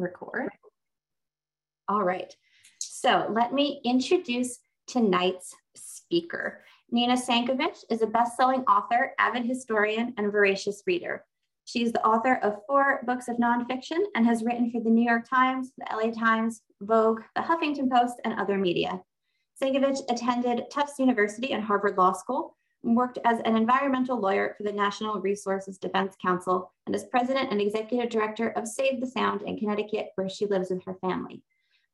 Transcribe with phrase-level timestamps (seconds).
[0.00, 0.48] record.
[1.88, 2.34] All right.
[2.78, 6.64] So let me introduce tonight's speaker.
[6.90, 11.24] Nina Sankovich is a best-selling author, avid historian, and voracious reader.
[11.64, 15.28] She's the author of four books of nonfiction and has written for the New York
[15.28, 19.00] Times, the LA Times, Vogue, the Huffington Post, and other media.
[19.62, 24.72] Sankovich attended Tufts University and Harvard Law School, worked as an environmental lawyer for the
[24.72, 29.58] Natural Resources Defense Council, and is president and executive director of Save the Sound in
[29.58, 31.42] Connecticut, where she lives with her family.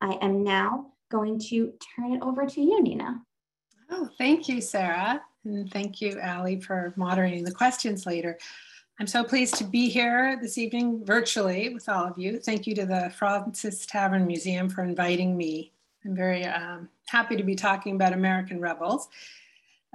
[0.00, 3.22] I am now going to turn it over to you, Nina.
[3.90, 5.22] Oh, thank you, Sarah.
[5.44, 8.38] And thank you, Ali, for moderating the questions later.
[8.98, 12.38] I'm so pleased to be here this evening virtually with all of you.
[12.38, 15.72] Thank you to the Fraunces Tavern Museum for inviting me.
[16.04, 19.08] I'm very um, happy to be talking about American Rebels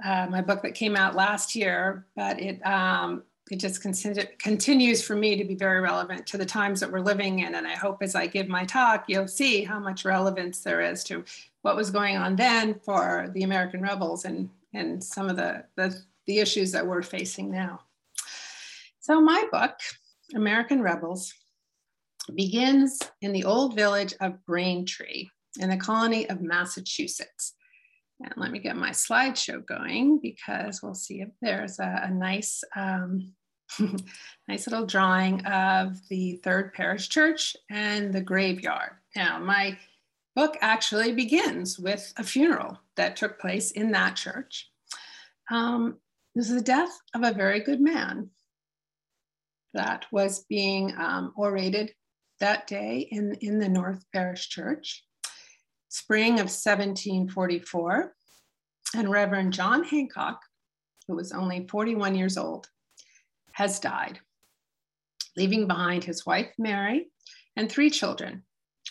[0.04, 5.14] uh, my book that came out last year, but it um, it just continues for
[5.14, 7.56] me to be very relevant to the times that we're living in.
[7.56, 11.04] And I hope as I give my talk, you'll see how much relevance there is
[11.04, 11.24] to
[11.60, 15.94] what was going on then for the American rebels and, and some of the, the,
[16.26, 17.80] the issues that we're facing now.
[19.00, 19.74] So my book,
[20.34, 21.34] American Rebels,
[22.34, 25.26] begins in the old village of Braintree
[25.58, 27.54] in the colony of Massachusetts.
[28.22, 32.62] And let me get my slideshow going because we'll see if there's a, a nice,
[32.76, 33.32] um,
[34.48, 38.92] nice little drawing of the Third Parish Church and the graveyard.
[39.16, 39.76] Now, my
[40.36, 44.70] book actually begins with a funeral that took place in that church.
[45.50, 45.98] Um,
[46.34, 48.30] this is the death of a very good man
[49.74, 51.92] that was being um, orated
[52.40, 55.04] that day in, in the North Parish Church
[55.92, 58.14] spring of 1744,
[58.96, 60.40] and Reverend John Hancock,
[61.06, 62.66] who was only 41 years old,
[63.52, 64.18] has died,
[65.36, 67.08] leaving behind his wife, Mary,
[67.56, 68.42] and three children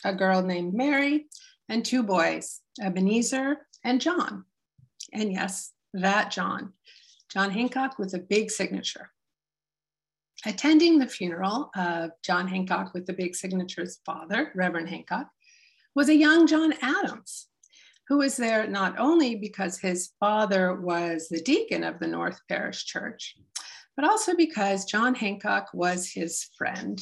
[0.03, 1.25] a girl named Mary,
[1.69, 4.45] and two boys, Ebenezer and John.
[5.13, 6.73] And yes, that John,
[7.31, 9.11] John Hancock with a big signature.
[10.45, 15.27] Attending the funeral of John Hancock with the big signature's father, Reverend Hancock,
[15.95, 17.47] was a young John Adams,
[18.07, 22.85] who was there not only because his father was the deacon of the North Parish
[22.85, 23.35] Church,
[23.95, 27.01] but also because John Hancock was his friend.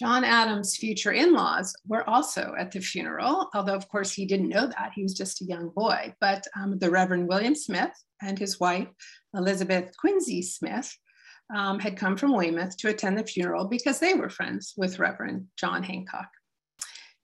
[0.00, 4.48] John Adams' future in laws were also at the funeral, although, of course, he didn't
[4.48, 4.92] know that.
[4.94, 6.14] He was just a young boy.
[6.22, 8.88] But um, the Reverend William Smith and his wife,
[9.34, 10.96] Elizabeth Quincy Smith,
[11.54, 15.48] um, had come from Weymouth to attend the funeral because they were friends with Reverend
[15.58, 16.28] John Hancock.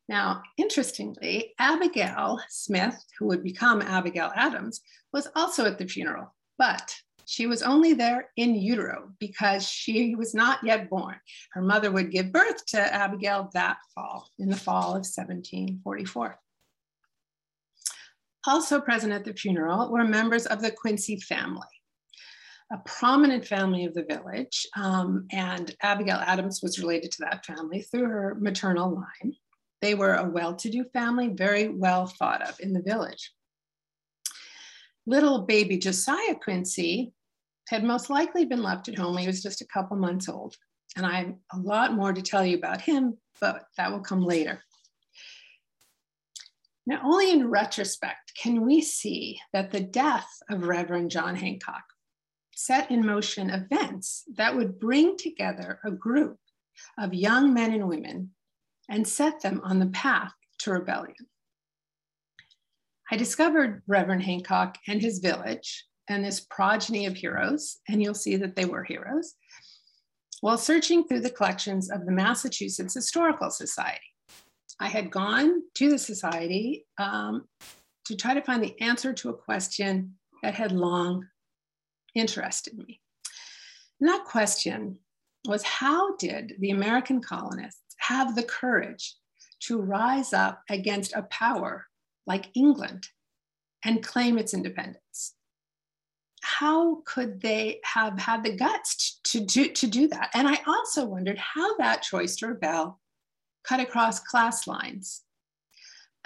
[0.08, 4.80] Now, interestingly, Abigail Smith, who would become Abigail Adams,
[5.12, 6.94] was also at the funeral, but
[7.24, 11.16] she was only there in utero because she was not yet born.
[11.52, 16.38] Her mother would give birth to Abigail that fall, in the fall of 1744.
[18.46, 21.66] Also present at the funeral were members of the Quincy family,
[22.72, 27.82] a prominent family of the village, um, and Abigail Adams was related to that family
[27.82, 29.34] through her maternal line.
[29.82, 33.32] They were a well-to-do family, very well thought of in the village.
[35.06, 37.12] Little baby Josiah Quincy
[37.68, 39.16] had most likely been left at home.
[39.16, 40.56] He was just a couple months old.
[40.96, 44.22] And I have a lot more to tell you about him, but that will come
[44.22, 44.62] later.
[46.86, 51.82] Now, only in retrospect can we see that the death of Reverend John Hancock
[52.54, 56.38] set in motion events that would bring together a group
[56.98, 58.30] of young men and women
[58.88, 61.14] and set them on the path to rebellion.
[63.10, 68.36] I discovered Reverend Hancock and his village and this progeny of heroes, and you'll see
[68.36, 69.34] that they were heroes,
[70.40, 74.00] while searching through the collections of the Massachusetts Historical Society.
[74.78, 77.46] I had gone to the society um,
[78.04, 81.26] to try to find the answer to a question that had long
[82.14, 83.00] interested me.
[84.00, 84.98] And that question
[85.46, 89.14] was how did the American colonists have the courage
[89.60, 91.86] to rise up against a power
[92.26, 93.08] like England
[93.84, 95.34] and claim its independence.
[96.42, 100.30] How could they have had the guts to do, to do that?
[100.34, 103.00] And I also wondered how that choice to rebel
[103.64, 105.22] cut across class lines.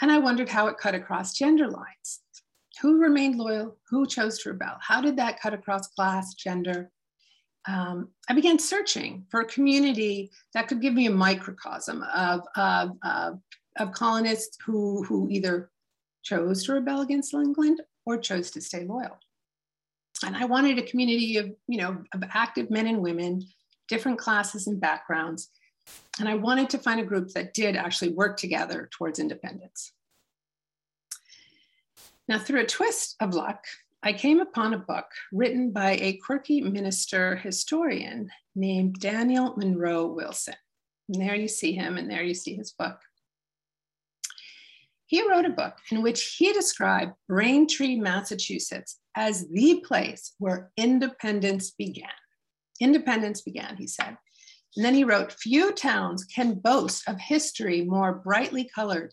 [0.01, 2.21] And I wondered how it cut across gender lines.
[2.83, 3.77] Who remained loyal?
[3.89, 4.77] Who chose to rebel?
[4.81, 6.91] How did that cut across class, gender,
[7.69, 12.97] um, I began searching for a community that could give me a microcosm of, of,
[13.03, 13.41] of,
[13.79, 15.71] of colonists who, who either
[16.23, 19.19] chose to rebel against England or chose to stay loyal.
[20.25, 23.43] And I wanted a community of, you know, of active men and women,
[23.89, 25.51] different classes and backgrounds.
[26.19, 29.93] And I wanted to find a group that did actually work together towards independence.
[32.29, 33.65] Now, through a twist of luck,
[34.03, 40.55] I came upon a book written by a quirky minister historian named Daniel Munro Wilson.
[41.09, 42.99] And there you see him, and there you see his book.
[45.05, 51.73] He wrote a book in which he described Braintree, Massachusetts as the place where independence
[51.73, 52.09] began.
[52.81, 54.17] Independence began, he said.
[54.77, 59.13] And then he wrote, Few towns can boast of history more brightly colored,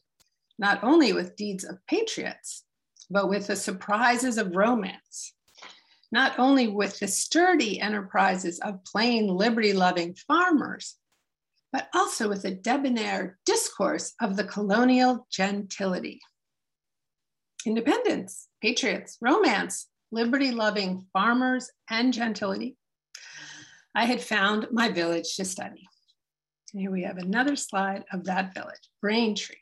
[0.57, 2.63] not only with deeds of patriots,
[3.09, 5.33] but with the surprises of romance,
[6.11, 10.95] not only with the sturdy enterprises of plain liberty loving farmers,
[11.71, 16.21] but also with the debonair discourse of the colonial gentility.
[17.65, 22.77] Independence, patriots, romance, liberty loving farmers, and gentility.
[23.93, 25.87] I had found my village to study.
[26.71, 29.55] Here we have another slide of that village, Braintree.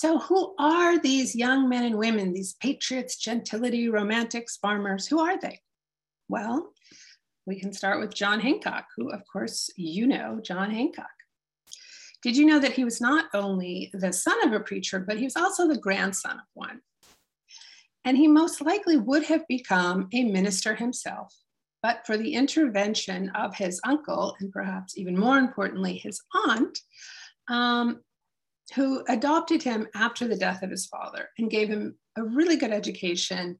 [0.00, 5.06] So, who are these young men and women, these patriots, gentility, romantics, farmers?
[5.06, 5.60] Who are they?
[6.26, 6.72] Well,
[7.44, 11.10] we can start with John Hancock, who, of course, you know John Hancock.
[12.22, 15.24] Did you know that he was not only the son of a preacher, but he
[15.24, 16.80] was also the grandson of one?
[18.06, 21.36] And he most likely would have become a minister himself,
[21.82, 26.78] but for the intervention of his uncle, and perhaps even more importantly, his aunt,
[27.50, 28.00] um,
[28.74, 32.70] who adopted him after the death of his father and gave him a really good
[32.70, 33.58] education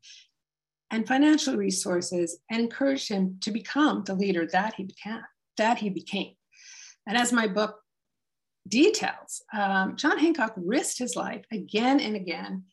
[0.90, 5.22] and financial resources and encouraged him to become the leader that he became.
[5.56, 6.34] That he became.
[7.06, 7.80] And as my book
[8.68, 12.64] details, um, John Hancock risked his life again and again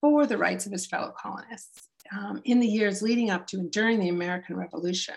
[0.00, 3.70] for the rights of his fellow colonists um, in the years leading up to and
[3.70, 5.14] during the American Revolution.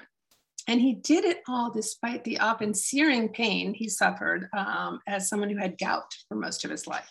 [0.67, 5.49] And he did it all despite the often searing pain he suffered um, as someone
[5.49, 7.09] who had gout for most of his life.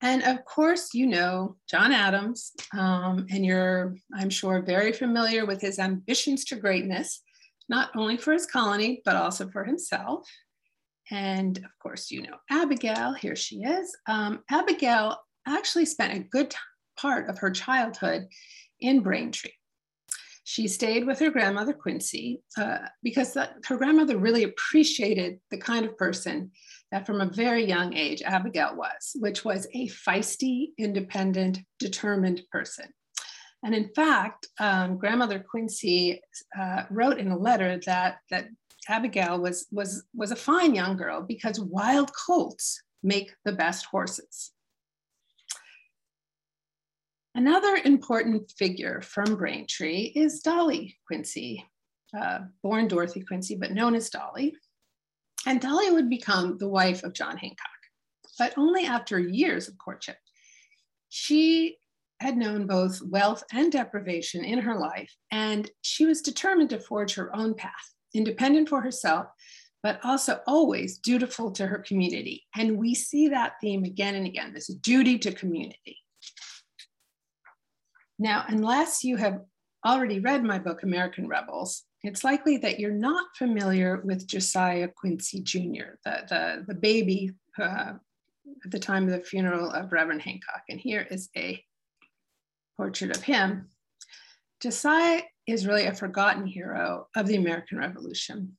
[0.00, 5.60] And of course, you know John Adams, um, and you're, I'm sure, very familiar with
[5.60, 7.22] his ambitions to greatness,
[7.68, 10.28] not only for his colony, but also for himself.
[11.12, 13.96] And of course, you know Abigail, here she is.
[14.08, 16.52] Um, Abigail actually spent a good
[16.98, 18.26] part of her childhood
[18.80, 19.52] in Braintree
[20.44, 25.96] she stayed with her grandmother Quincy uh, because her grandmother really appreciated the kind of
[25.96, 26.50] person
[26.90, 32.86] that from a very young age Abigail was, which was a feisty, independent, determined person.
[33.64, 36.20] And in fact, um, grandmother Quincy
[36.58, 38.48] uh, wrote in a letter that, that
[38.88, 44.52] Abigail was, was, was a fine young girl because wild colts make the best horses.
[47.34, 51.64] Another important figure from Braintree is Dolly Quincy,
[52.18, 54.54] uh, born Dorothy Quincy, but known as Dolly.
[55.46, 57.68] And Dolly would become the wife of John Hancock,
[58.38, 60.18] but only after years of courtship.
[61.08, 61.78] She
[62.20, 67.14] had known both wealth and deprivation in her life, and she was determined to forge
[67.14, 69.26] her own path, independent for herself,
[69.82, 72.44] but also always dutiful to her community.
[72.54, 75.96] And we see that theme again and again this duty to community.
[78.22, 79.40] Now, unless you have
[79.84, 85.40] already read my book, American Rebels, it's likely that you're not familiar with Josiah Quincy
[85.40, 87.94] Jr., the, the, the baby uh,
[88.64, 90.62] at the time of the funeral of Reverend Hancock.
[90.68, 91.64] And here is a
[92.76, 93.70] portrait of him.
[94.60, 98.56] Josiah is really a forgotten hero of the American Revolution.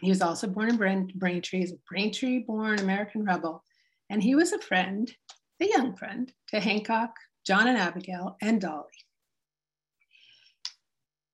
[0.00, 3.62] He was also born in Brain, Braintree, he's a Braintree born American rebel.
[4.08, 5.12] And he was a friend,
[5.60, 7.12] a young friend, to Hancock,
[7.46, 8.86] John and Abigail, and Dolly.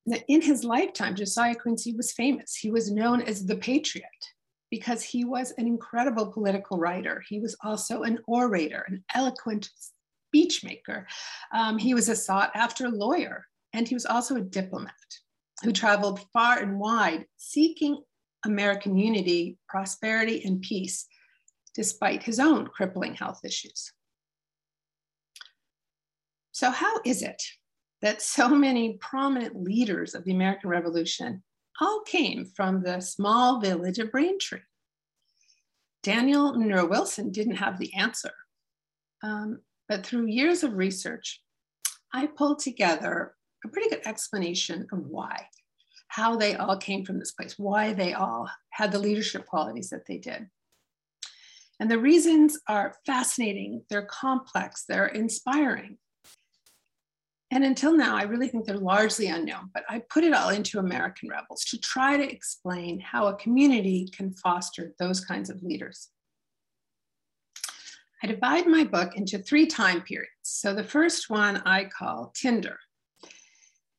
[0.07, 2.55] Now, in his lifetime, Josiah Quincy was famous.
[2.55, 4.07] He was known as the Patriot
[4.71, 7.23] because he was an incredible political writer.
[7.29, 9.71] He was also an orator, an eloquent
[10.35, 11.07] speechmaker.
[11.53, 14.93] Um, he was a sought after lawyer, and he was also a diplomat
[15.63, 18.01] who traveled far and wide seeking
[18.45, 21.07] American unity, prosperity, and peace,
[21.75, 23.93] despite his own crippling health issues.
[26.57, 27.43] So, how is it
[28.01, 31.43] that so many prominent leaders of the American Revolution
[31.83, 34.61] all came from the small village of Braintree?
[36.03, 38.33] Daniel Munro Wilson didn't have the answer.
[39.23, 41.43] Um, but through years of research,
[42.15, 45.49] I pulled together a pretty good explanation of why,
[46.09, 50.07] how they all came from this place, why they all had the leadership qualities that
[50.07, 50.49] they did.
[51.81, 55.99] And the reasons are fascinating, they're complex, they're inspiring.
[57.51, 60.81] And until now, I really think they're largely unknown, but I put it all into
[60.81, 66.09] American Rebels to try to explain how a community can foster those kinds of leaders.
[68.23, 70.31] I divide my book into three time periods.
[70.43, 72.79] So the first one I call Tinder.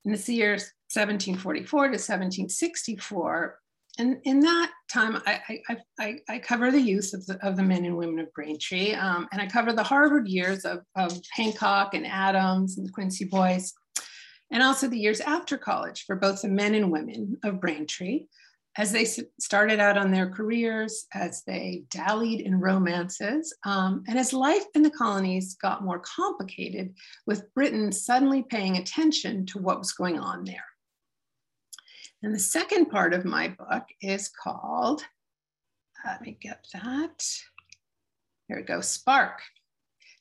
[0.04, 3.60] And this year 1744 to 1764.
[4.00, 7.64] And in that time, I, I, I, I cover the youth of the, of the
[7.64, 11.94] men and women of Braintree, um, and I cover the Harvard years of, of Hancock
[11.94, 13.74] and Adams and the Quincy Boys,
[14.52, 18.26] and also the years after college for both the men and women of Braintree
[18.78, 19.06] as they
[19.40, 24.84] started out on their careers, as they dallied in romances, um, and as life in
[24.84, 26.94] the colonies got more complicated,
[27.26, 30.64] with Britain suddenly paying attention to what was going on there.
[32.28, 35.02] And the second part of my book is called,
[36.06, 37.26] let me get that.
[38.50, 39.40] Here we go, Spark,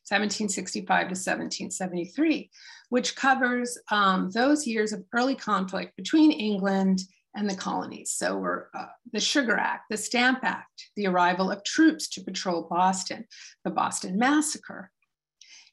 [0.07, 2.49] 1765 to 1773,
[2.91, 7.01] which covers um, those years of early conflict between England
[7.35, 8.13] and the colonies.
[8.13, 12.69] So we're uh, the Sugar Act, the Stamp Act, the arrival of troops to patrol
[12.71, 13.25] Boston,
[13.65, 14.93] the Boston Massacre.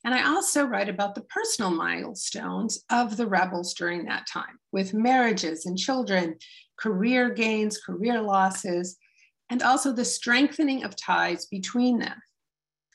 [0.03, 4.93] And I also write about the personal milestones of the rebels during that time with
[4.93, 6.35] marriages and children,
[6.77, 8.97] career gains, career losses,
[9.49, 12.21] and also the strengthening of ties between them.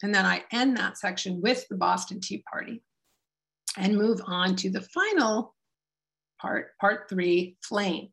[0.03, 2.83] And then I end that section with the Boston Tea Party
[3.77, 5.55] and move on to the final
[6.41, 8.09] part, part three, Flame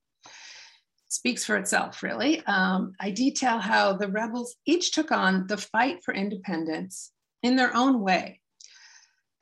[1.10, 2.46] speaks for itself, really.
[2.46, 7.12] Um, I detail how the rebels each took on the fight for independence
[7.42, 8.42] in their own way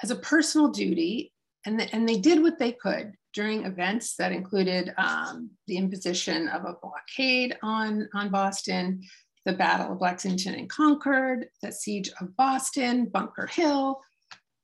[0.03, 1.31] as a personal duty,
[1.65, 6.50] and, the, and they did what they could during events that included um, the imposition
[6.50, 9.01] of a blockade on, on Boston,
[9.45, 14.01] the Battle of Lexington and Concord, the Siege of Boston, Bunker Hill,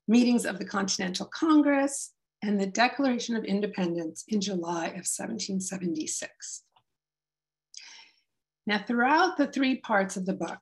[0.08, 2.12] meetings of the Continental Congress,
[2.43, 6.63] and the Declaration of Independence in July of 1776.
[8.67, 10.60] Now, throughout the three parts of the book,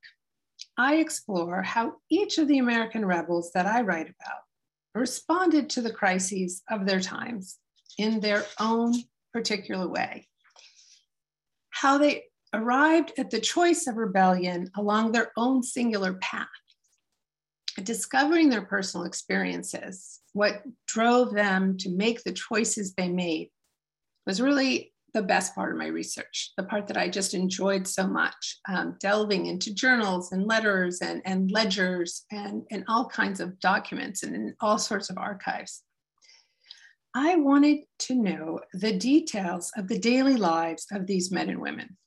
[0.78, 4.47] I explore how each of the American rebels that I write about
[4.98, 7.58] responded to the crises of their times
[7.98, 8.94] in their own
[9.34, 10.28] particular way.
[11.70, 16.48] How they arrived at the choice of rebellion along their own singular path,
[17.84, 23.50] discovering their personal experiences, what drove them to make the choices they made
[24.26, 28.06] was really the best part of my research, the part that I just enjoyed so
[28.06, 33.60] much, um, delving into journals and letters and, and ledgers and, and all kinds of
[33.60, 35.82] documents and all sorts of archives.
[37.16, 41.98] I wanted to know the details of the daily lives of these men and women,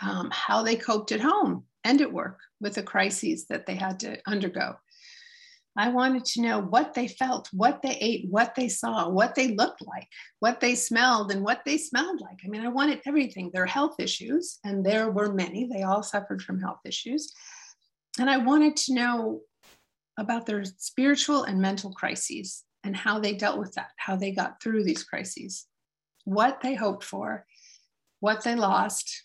[0.00, 4.00] um, how they coped at home and at work with the crises that they had
[4.00, 4.76] to undergo,
[5.76, 9.54] I wanted to know what they felt, what they ate, what they saw, what they
[9.54, 10.06] looked like,
[10.40, 12.40] what they smelled, and what they smelled like.
[12.44, 13.50] I mean, I wanted everything.
[13.52, 17.32] Their health issues, and there were many, they all suffered from health issues.
[18.18, 19.40] And I wanted to know
[20.18, 24.60] about their spiritual and mental crises and how they dealt with that, how they got
[24.62, 25.66] through these crises,
[26.24, 27.46] what they hoped for,
[28.20, 29.24] what they lost,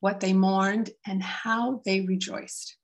[0.00, 2.76] what they mourned, and how they rejoiced.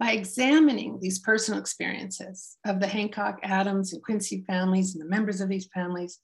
[0.00, 5.42] By examining these personal experiences of the Hancock, Adams, and Quincy families and the members
[5.42, 6.20] of these families,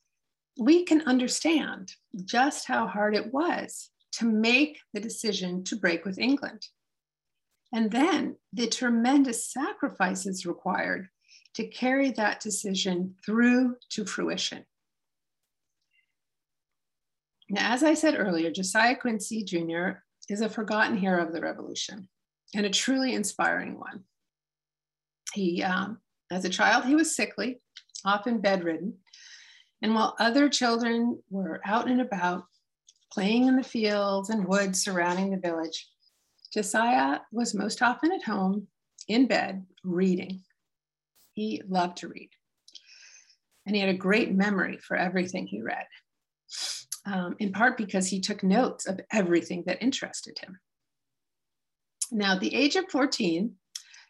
[0.58, 1.92] we can understand
[2.24, 6.66] just how hard it was to make the decision to break with England.
[7.70, 11.08] And then the tremendous sacrifices required
[11.56, 14.64] to carry that decision through to fruition.
[17.50, 20.00] Now, as I said earlier, Josiah Quincy Jr.
[20.30, 22.08] is a forgotten hero of the revolution
[22.54, 24.04] and a truly inspiring one.
[25.32, 25.98] He, um,
[26.30, 27.60] as a child, he was sickly,
[28.04, 28.94] often bedridden.
[29.82, 32.44] And while other children were out and about,
[33.12, 35.88] playing in the fields and woods surrounding the village,
[36.52, 38.68] Josiah was most often at home
[39.08, 40.42] in bed reading.
[41.32, 42.30] He loved to read.
[43.66, 45.86] And he had a great memory for everything he read,
[47.04, 50.58] um, in part because he took notes of everything that interested him.
[52.12, 53.52] Now, at the age of 14,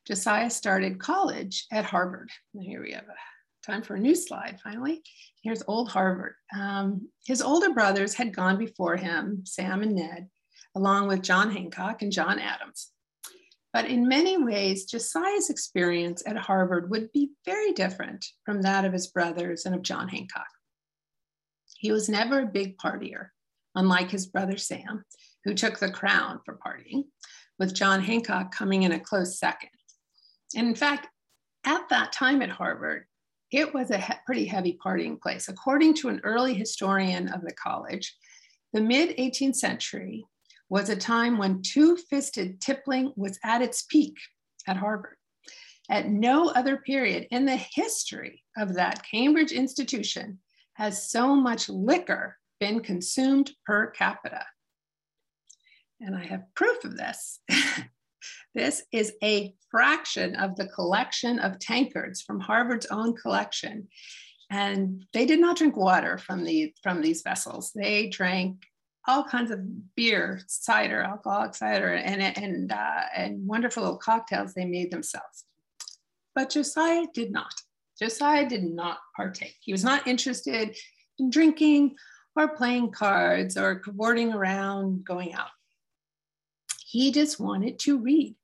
[0.07, 2.31] Josiah started college at Harvard.
[2.59, 5.03] here we have a time for a new slide finally.
[5.43, 6.35] Here's old Harvard.
[6.57, 10.29] Um, his older brothers had gone before him, Sam and Ned,
[10.76, 12.93] along with John Hancock and John Adams.
[13.73, 18.93] But in many ways, Josiah's experience at Harvard would be very different from that of
[18.93, 20.47] his brothers and of John Hancock.
[21.79, 23.29] He was never a big partier,
[23.75, 25.05] unlike his brother Sam,
[25.45, 27.05] who took the crown for partying
[27.59, 29.71] with John Hancock coming in a close second.
[30.55, 31.09] And in fact,
[31.65, 33.07] at that time at Harvard,
[33.53, 35.49] it was a he pretty heavy partying place.
[35.49, 38.17] According to an early historian of the college,
[38.73, 40.25] the mid 18th century
[40.69, 44.17] was a time when two fisted tippling was at its peak
[44.67, 45.17] at Harvard.
[45.89, 50.41] At no other period in the history of that Cambridge institution
[50.75, 54.45] has so much liquor been consumed per capita.
[56.00, 57.41] And I have proof of this.
[58.55, 63.88] this is a fraction of the collection of tankards from Harvard's own collection.
[64.50, 67.73] And they did not drink water from, the, from these vessels.
[67.75, 68.65] They drank
[69.09, 69.61] all kinds of
[69.95, 75.45] beer, cider, alcoholic cider, and, and, uh, and wonderful little cocktails they made themselves.
[76.35, 77.55] But Josiah did not.
[77.99, 79.57] Josiah did not partake.
[79.61, 80.76] He was not interested
[81.19, 81.97] in drinking
[82.35, 85.49] or playing cards or cavorting around, going out.
[86.88, 88.37] He just wanted to read.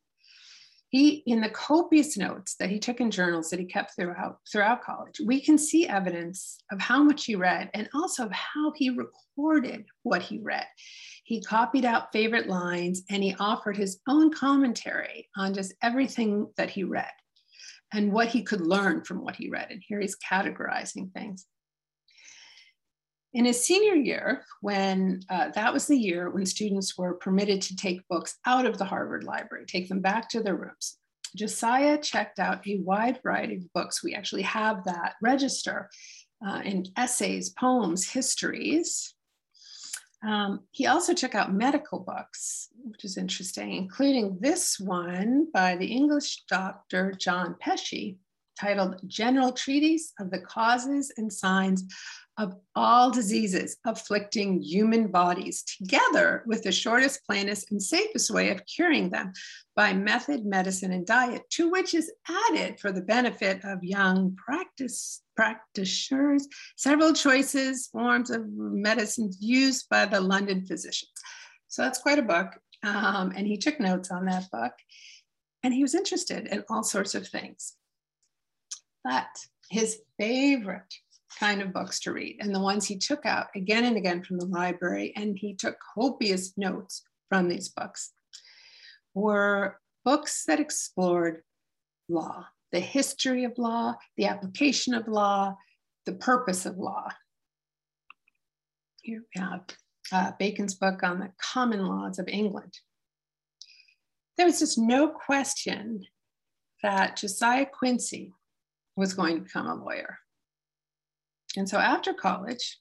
[0.88, 4.82] He, in the copious notes that he took in journals that he kept throughout, throughout
[4.82, 8.90] college, we can see evidence of how much he read and also of how he
[8.90, 10.66] recorded what he read.
[11.22, 16.68] He copied out favorite lines and he offered his own commentary on just everything that
[16.68, 17.12] he read
[17.94, 19.68] and what he could learn from what he read.
[19.70, 21.46] And here he's categorizing things.
[23.34, 27.76] In his senior year, when uh, that was the year when students were permitted to
[27.76, 30.98] take books out of the Harvard Library, take them back to their rooms,
[31.34, 34.04] Josiah checked out a wide variety of books.
[34.04, 35.88] We actually have that register
[36.46, 39.14] uh, in essays, poems, histories.
[40.26, 45.86] Um, he also took out medical books, which is interesting, including this one by the
[45.86, 48.18] English doctor John Pechey,
[48.60, 51.84] titled General Treatise of the Causes and Signs
[52.42, 58.66] of all diseases afflicting human bodies, together with the shortest, plainest, and safest way of
[58.66, 59.32] curing them
[59.76, 65.22] by method, medicine, and diet, to which is added for the benefit of young practice
[65.37, 66.46] practitioners
[66.76, 71.12] several choices, forms of medicines used by the London physicians.
[71.68, 72.58] So that's quite a book.
[72.82, 74.72] Um, and he took notes on that book.
[75.62, 77.74] And he was interested in all sorts of things.
[79.05, 79.28] But
[79.70, 80.92] his favorite
[81.38, 82.37] kind of books to read.
[82.40, 85.77] And the ones he took out again and again from the library and he took
[85.95, 88.12] copious notes from these books
[89.14, 91.42] were books that explored
[92.09, 95.57] law the history of law the application of law
[96.05, 97.09] the purpose of law.
[99.03, 99.64] Here we have
[100.11, 102.79] uh, bacon's book on the common laws of england.
[104.37, 106.05] There was just no question
[106.83, 108.33] that josiah quincy
[108.97, 110.18] was going to become a lawyer
[111.56, 112.78] and so after college,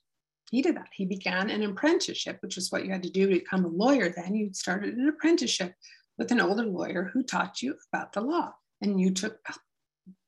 [0.50, 0.88] he did that.
[0.92, 4.10] He began an apprenticeship, which is what you had to do to become a lawyer
[4.10, 4.34] then.
[4.34, 5.74] You started an apprenticeship
[6.18, 8.52] with an older lawyer who taught you about the law.
[8.82, 9.38] And you took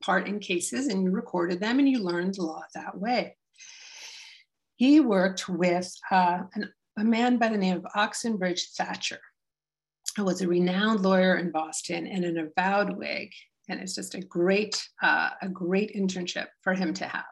[0.01, 3.37] part in cases and you recorded them and you learned the law that way.
[4.77, 9.19] He worked with uh, an, a man by the name of Oxenbridge Thacher,
[10.17, 13.31] who was a renowned lawyer in Boston and an avowed Whig.
[13.69, 17.25] And it's just a great, uh, a great internship for him to have.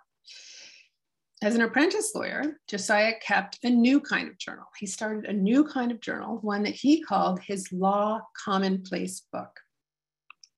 [1.43, 4.63] As an apprentice lawyer, Josiah kept a new kind of journal.
[4.79, 9.59] He started a new kind of journal, one that he called his Law Commonplace book.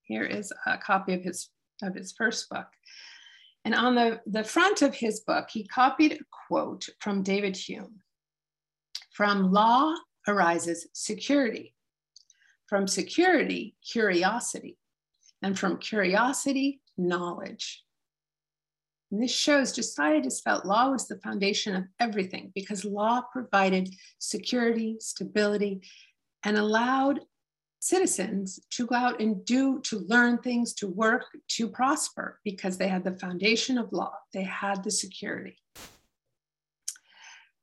[0.03, 1.49] Here is a copy of his,
[1.81, 2.67] of his first book.
[3.63, 8.01] And on the, the front of his book, he copied a quote from David Hume
[9.11, 9.95] From law
[10.27, 11.73] arises security,
[12.67, 14.77] from security, curiosity,
[15.41, 17.84] and from curiosity, knowledge.
[19.15, 23.95] And this shows Josiah just felt law was the foundation of everything because law provided
[24.19, 25.83] security, stability,
[26.43, 27.21] and allowed
[27.79, 32.89] citizens to go out and do, to learn things, to work, to prosper because they
[32.89, 35.55] had the foundation of law, they had the security.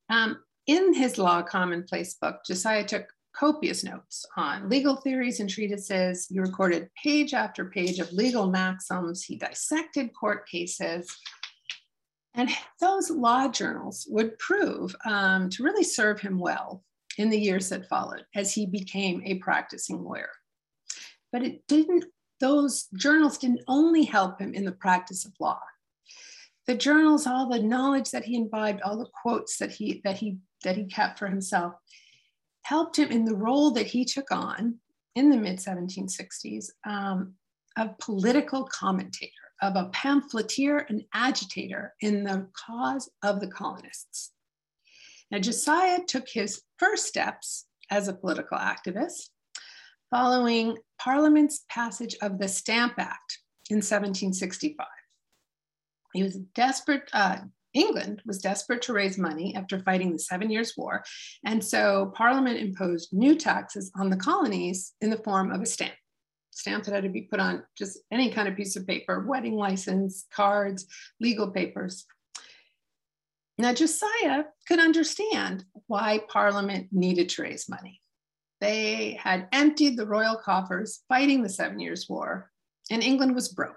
[0.08, 6.28] Um, in his Law Commonplace book, Josiah took copious notes on legal theories and treatises.
[6.30, 9.22] He recorded page after page of legal maxims.
[9.22, 11.14] He dissected court cases.
[12.34, 16.82] And those law journals would prove um, to really serve him well
[17.18, 20.30] in the years that followed as he became a practicing lawyer.
[21.30, 22.04] But it didn't,
[22.40, 25.60] those journals didn't only help him in the practice of law.
[26.66, 30.38] The journals, all the knowledge that he imbibed, all the quotes that he that he
[30.62, 31.74] that he kept for himself,
[32.62, 34.78] helped him in the role that he took on
[35.16, 37.34] in the mid 1760s um,
[37.76, 44.32] of political commentator, of a pamphleteer and agitator in the cause of the colonists.
[45.30, 49.30] Now, Josiah took his first steps as a political activist
[50.10, 53.38] following Parliament's passage of the Stamp Act
[53.70, 54.86] in 1765.
[56.12, 57.38] He was desperate, uh,
[57.72, 61.02] England was desperate to raise money after fighting the Seven Years' War.
[61.46, 65.94] And so Parliament imposed new taxes on the colonies in the form of a stamp.
[66.52, 69.56] Stamp that had to be put on just any kind of piece of paper, wedding
[69.56, 70.86] license, cards,
[71.18, 72.04] legal papers.
[73.58, 78.00] Now, Josiah could understand why Parliament needed to raise money.
[78.60, 82.50] They had emptied the royal coffers fighting the Seven Years' War,
[82.90, 83.76] and England was broke.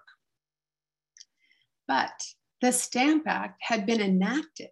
[1.88, 2.14] But
[2.62, 4.70] the Stamp Act had been enacted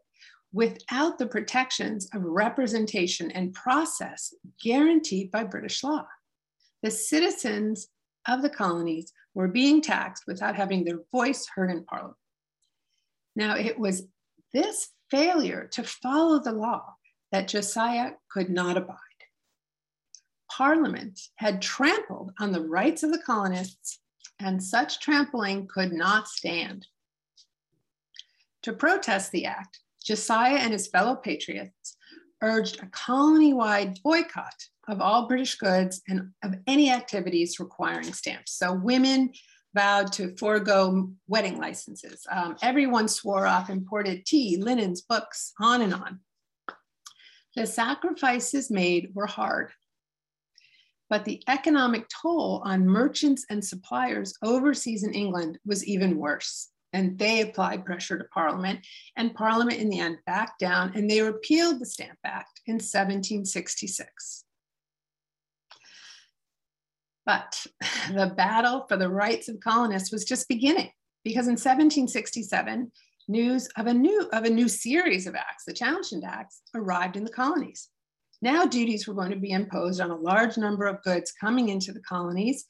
[0.52, 6.06] without the protections of representation and process guaranteed by British law.
[6.84, 7.88] The citizens
[8.28, 12.18] of the colonies were being taxed without having their voice heard in Parliament.
[13.38, 14.04] Now, it was
[14.54, 16.96] this failure to follow the law
[17.32, 18.98] that Josiah could not abide.
[20.52, 24.00] Parliament had trampled on the rights of the colonists,
[24.40, 26.86] and such trampling could not stand.
[28.64, 31.96] To protest the act, Josiah and his fellow patriots
[32.42, 38.54] urged a colony wide boycott of all British goods and of any activities requiring stamps.
[38.54, 39.32] So women
[39.74, 42.26] vowed to forego wedding licenses.
[42.32, 46.20] Um, everyone swore off imported tea, linens, books, on and on.
[47.56, 49.72] The sacrifices made were hard,
[51.10, 57.18] but the economic toll on merchants and suppliers overseas in England was even worse and
[57.18, 58.80] they applied pressure to Parliament,
[59.18, 64.43] and Parliament in the end backed down and they repealed the Stamp Act in 1766.
[67.26, 67.66] But
[68.14, 70.92] the battle for the rights of colonists was just beginning
[71.24, 72.92] because in 1767,
[73.30, 77.24] news of a new of a new series of acts, the Townshend Acts, arrived in
[77.24, 77.90] the colonies.
[78.42, 81.94] Now duties were going to be imposed on a large number of goods coming into
[81.94, 82.66] the colonies.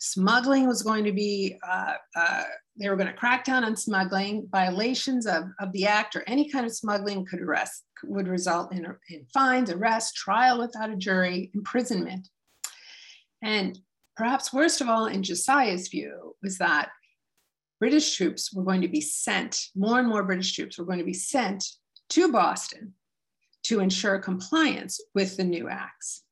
[0.00, 2.44] Smuggling was going to be uh, uh,
[2.78, 4.46] they were going to crack down on smuggling.
[4.52, 8.86] Violations of, of the act or any kind of smuggling could arrest would result in,
[9.10, 12.28] in fines, arrest, trial without a jury, imprisonment.
[13.42, 13.76] And
[14.18, 16.90] perhaps worst of all, in Josiah's view, was that
[17.78, 21.04] British troops were going to be sent, more and more British troops were going to
[21.04, 21.64] be sent
[22.10, 22.94] to Boston
[23.62, 26.24] to ensure compliance with the new acts.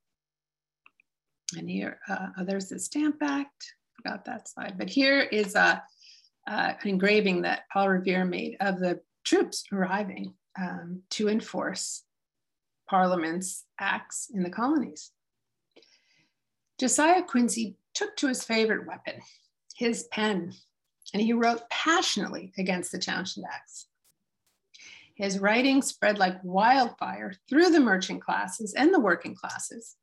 [1.57, 3.73] And here, uh, there's the Stamp Act,
[4.05, 4.75] got that slide.
[4.77, 5.81] But here is a,
[6.45, 12.03] uh, engraving that Paul Revere made of the troops arriving um, to enforce
[12.89, 15.11] Parliament's acts in the colonies.
[16.79, 19.15] Josiah Quincy took to his favorite weapon,
[19.75, 20.53] his pen,
[21.13, 23.87] and he wrote passionately against the Townshend Acts.
[25.15, 29.95] His writing spread like wildfire through the merchant classes and the working classes,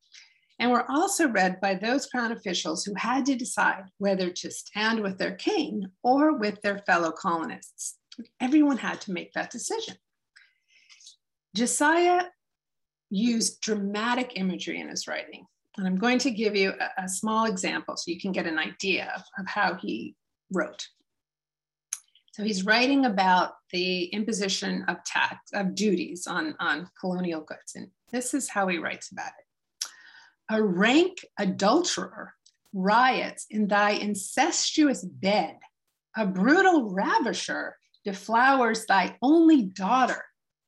[0.58, 5.00] and were also read by those crown officials who had to decide whether to stand
[5.00, 7.98] with their king or with their fellow colonists.
[8.40, 9.96] Everyone had to make that decision.
[11.54, 12.24] Josiah
[13.10, 15.46] used dramatic imagery in his writing.
[15.76, 18.58] And I'm going to give you a, a small example so you can get an
[18.58, 20.14] idea of, of how he
[20.52, 20.86] wrote.
[22.32, 27.74] So he's writing about the imposition of tax, of duties on, on colonial goods.
[27.76, 29.88] And this is how he writes about it.
[30.50, 32.34] A rank adulterer
[32.72, 35.58] riots in thy incestuous bed.
[36.16, 40.24] A brutal ravisher deflowers thy only daughter.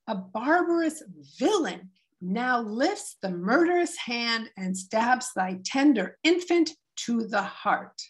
[0.07, 1.03] A barbarous
[1.37, 1.90] villain
[2.33, 8.01] now lifts the murderous hand and stabs thy tender infant to the heart.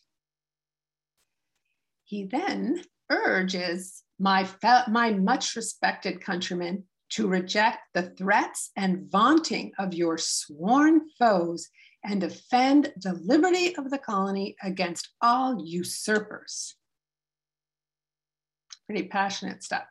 [2.04, 4.48] He then urges my,
[4.88, 11.68] my much respected countrymen to reject the threats and vaunting of your sworn foes
[12.04, 16.76] and defend the liberty of the colony against all usurpers.
[18.86, 19.84] Pretty passionate stuff.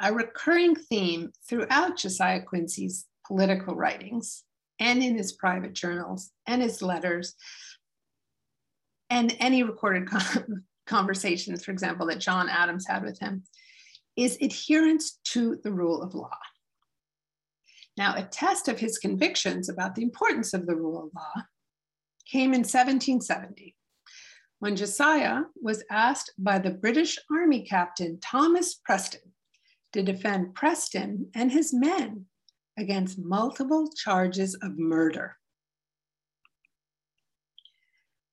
[0.00, 4.44] A recurring theme throughout Josiah Quincy's political writings
[4.78, 7.34] and in his private journals and his letters
[9.08, 10.08] and any recorded
[10.86, 13.44] conversations, for example, that John Adams had with him,
[14.16, 16.30] is adherence to the rule of law.
[17.96, 21.44] Now, a test of his convictions about the importance of the rule of law
[22.30, 23.74] came in 1770
[24.58, 29.32] when Josiah was asked by the British Army captain Thomas Preston
[29.92, 32.26] to defend Preston and his men
[32.78, 35.36] against multiple charges of murder.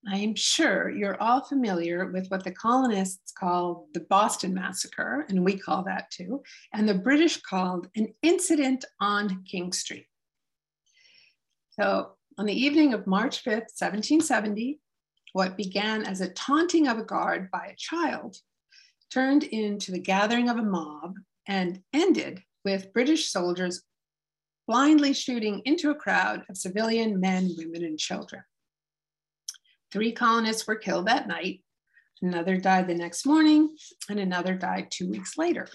[0.05, 5.57] I'm sure you're all familiar with what the colonists called the Boston Massacre, and we
[5.57, 10.07] call that too, and the British called an incident on King Street.
[11.79, 14.81] So, on the evening of March 5th, 1770,
[15.31, 18.37] what began as a taunting of a guard by a child
[19.11, 21.15] turned into the gathering of a mob
[21.47, 23.83] and ended with British soldiers
[24.67, 28.43] blindly shooting into a crowd of civilian men, women, and children.
[29.91, 31.63] Three colonists were killed that night,
[32.21, 33.75] another died the next morning,
[34.09, 35.67] and another died two weeks later.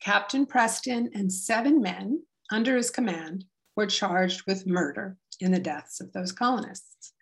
[0.00, 3.44] Captain Preston and seven men under his command
[3.76, 7.12] were charged with murder in the deaths of those colonists.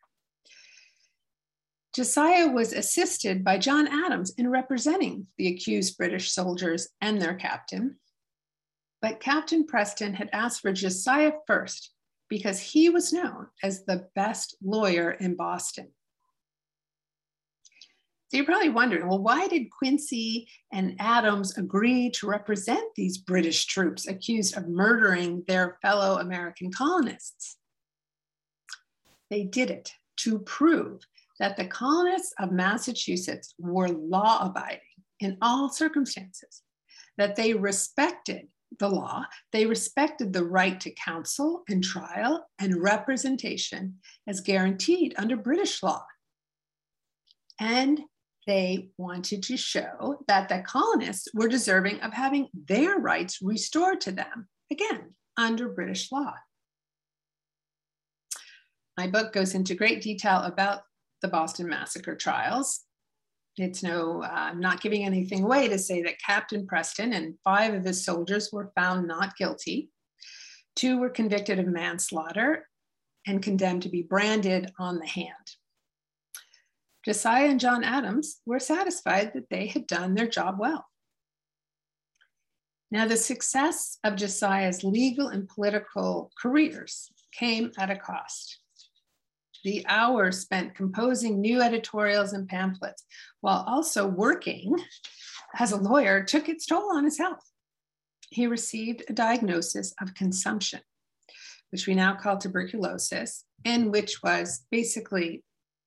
[1.95, 7.97] Josiah was assisted by John Adams in representing the accused British soldiers and their captain.
[9.01, 11.93] But Captain Preston had asked for Josiah first
[12.29, 15.89] because he was known as the best lawyer in Boston.
[18.29, 23.65] So you're probably wondering, well, why did Quincy and Adams agree to represent these British
[23.65, 27.57] troops accused of murdering their fellow American colonists?
[29.31, 31.01] They did it to prove
[31.39, 34.81] that the colonists of Massachusetts were law abiding
[35.21, 36.63] in all circumstances,
[37.17, 38.49] that they respected
[38.79, 43.97] the law, they respected the right to counsel and trial and representation
[44.27, 46.05] as guaranteed under British law.
[47.59, 48.01] And
[48.47, 54.13] they wanted to show that the colonists were deserving of having their rights restored to
[54.13, 56.35] them, again, under British law.
[58.97, 60.81] My book goes into great detail about
[61.23, 62.81] the Boston Massacre trials.
[63.57, 67.75] It's no, uh, I'm not giving anything away to say that Captain Preston and five
[67.75, 69.91] of his soldiers were found not guilty.
[70.77, 72.69] Two were convicted of manslaughter
[73.27, 75.33] and condemned to be branded on the hand.
[77.05, 80.87] Josiah and John Adams were satisfied that they had done their job well.
[82.91, 88.61] Now, the success of Josiah's legal and political careers came at a cost.
[89.65, 93.05] The hours spent composing new editorials and pamphlets
[93.41, 94.77] while also working
[95.59, 97.45] as a lawyer took its toll on his health.
[98.31, 100.81] He received a diagnosis of consumption,
[101.71, 105.45] which we now call tuberculosis, and which was basically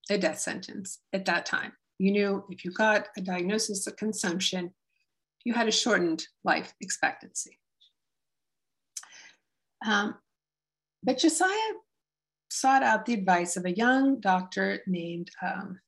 [0.10, 1.73] a death sentence at that time.
[1.99, 4.73] You knew if you got a diagnosis of consumption,
[5.43, 7.60] you had a shortened life expectancy.
[9.86, 10.15] Um,
[11.03, 11.73] but Josiah
[12.51, 15.79] sought out the advice of a young doctor named um,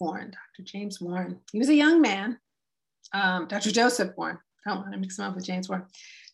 [0.00, 0.64] Warren, Dr.
[0.64, 1.40] James Warren.
[1.52, 2.38] He was a young man,
[3.12, 3.72] um, Dr.
[3.72, 4.38] Joseph Warren.
[4.66, 5.86] I don't want to mix him up with James Warren.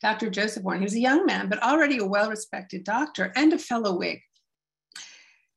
[0.02, 0.28] Dr.
[0.28, 0.80] Joseph Warren.
[0.80, 4.20] He was a young man, but already a well respected doctor and a fellow Whig.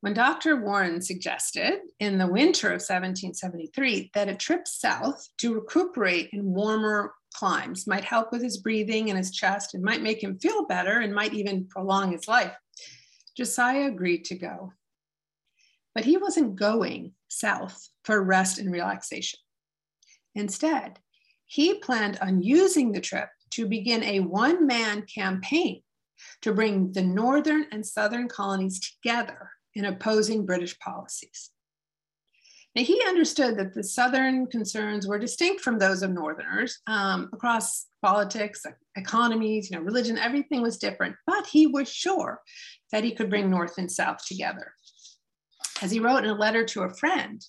[0.00, 0.56] When Dr.
[0.56, 7.14] Warren suggested in the winter of 1773 that a trip south to recuperate in warmer
[7.34, 11.00] climes might help with his breathing and his chest and might make him feel better
[11.00, 12.54] and might even prolong his life,
[13.38, 14.72] Josiah agreed to go.
[15.94, 19.38] But he wasn't going south for rest and relaxation.
[20.34, 20.98] Instead,
[21.46, 25.82] he planned on using the trip to begin a one man campaign
[26.42, 31.52] to bring the northern and southern colonies together in opposing British policies.
[32.76, 37.86] Now, he understood that the Southern concerns were distinct from those of Northerners um, across
[38.02, 38.64] politics,
[38.96, 42.40] economies, you know, religion, everything was different, but he was sure
[42.92, 44.72] that he could bring North and South together.
[45.82, 47.44] As he wrote in a letter to a friend,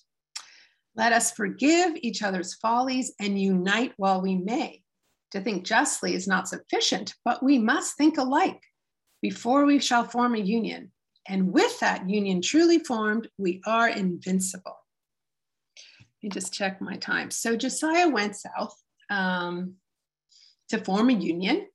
[0.96, 4.82] let us forgive each other's follies and unite while we may.
[5.32, 8.60] To think justly is not sufficient, but we must think alike
[9.22, 10.90] before we shall form a union
[11.28, 14.79] and with that union truly formed, we are invincible.
[16.22, 17.30] Me just check my time.
[17.30, 18.76] So Josiah went south
[19.10, 19.74] um,
[20.68, 21.66] to form a union.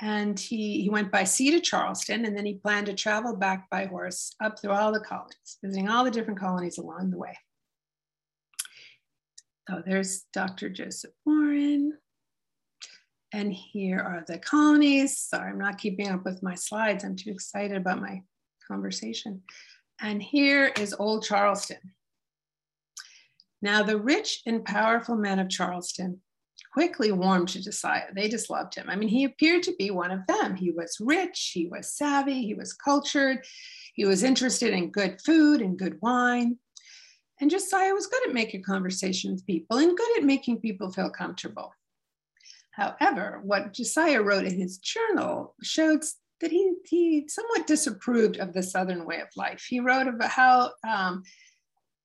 [0.00, 3.70] And he, he went by sea to Charleston, and then he planned to travel back
[3.70, 7.34] by horse up through all the colonies, visiting all the different colonies along the way.
[9.68, 10.68] So there's Dr.
[10.68, 11.94] Joseph Warren.
[13.32, 15.18] And here are the colonies.
[15.18, 17.04] Sorry, I'm not keeping up with my slides.
[17.04, 18.22] I'm too excited about my
[18.68, 19.42] conversation.
[20.00, 21.78] And here is Old Charleston.
[23.62, 26.20] Now, the rich and powerful men of Charleston
[26.72, 28.12] quickly warmed to Josiah.
[28.14, 28.90] They just loved him.
[28.90, 30.56] I mean, he appeared to be one of them.
[30.56, 33.44] He was rich, he was savvy, he was cultured,
[33.94, 36.58] he was interested in good food and good wine.
[37.40, 41.10] And Josiah was good at making conversation with people and good at making people feel
[41.10, 41.72] comfortable.
[42.72, 46.04] However, what Josiah wrote in his journal showed
[46.42, 49.64] that he, he somewhat disapproved of the Southern way of life.
[49.66, 51.22] He wrote about how um,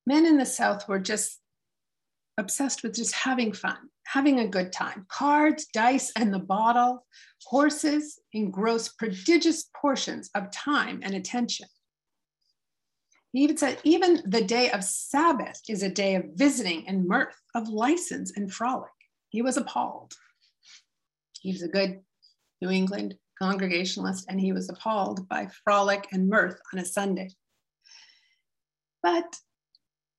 [0.06, 1.41] men in the South were just
[2.38, 5.06] obsessed with just having fun, having a good time.
[5.08, 7.06] Cards, dice, and the bottle,
[7.44, 11.66] horses engross prodigious portions of time and attention.
[13.32, 17.34] He even said, even the day of Sabbath is a day of visiting and mirth,
[17.54, 18.90] of license and frolic.
[19.30, 20.12] He was appalled.
[21.40, 22.00] He was a good
[22.60, 27.30] New England Congregationalist, and he was appalled by frolic and mirth on a Sunday.
[29.02, 29.36] But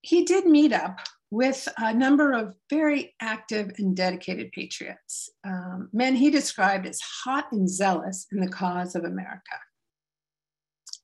[0.01, 0.99] he did meet up
[1.33, 7.51] with a number of very active and dedicated patriots, um, men he described as hot
[7.51, 9.57] and zealous in the cause of America.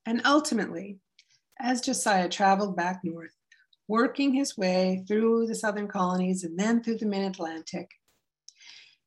[0.05, 0.99] And ultimately,
[1.59, 3.33] as Josiah traveled back north,
[3.87, 7.89] working his way through the southern colonies and then through the mid Atlantic,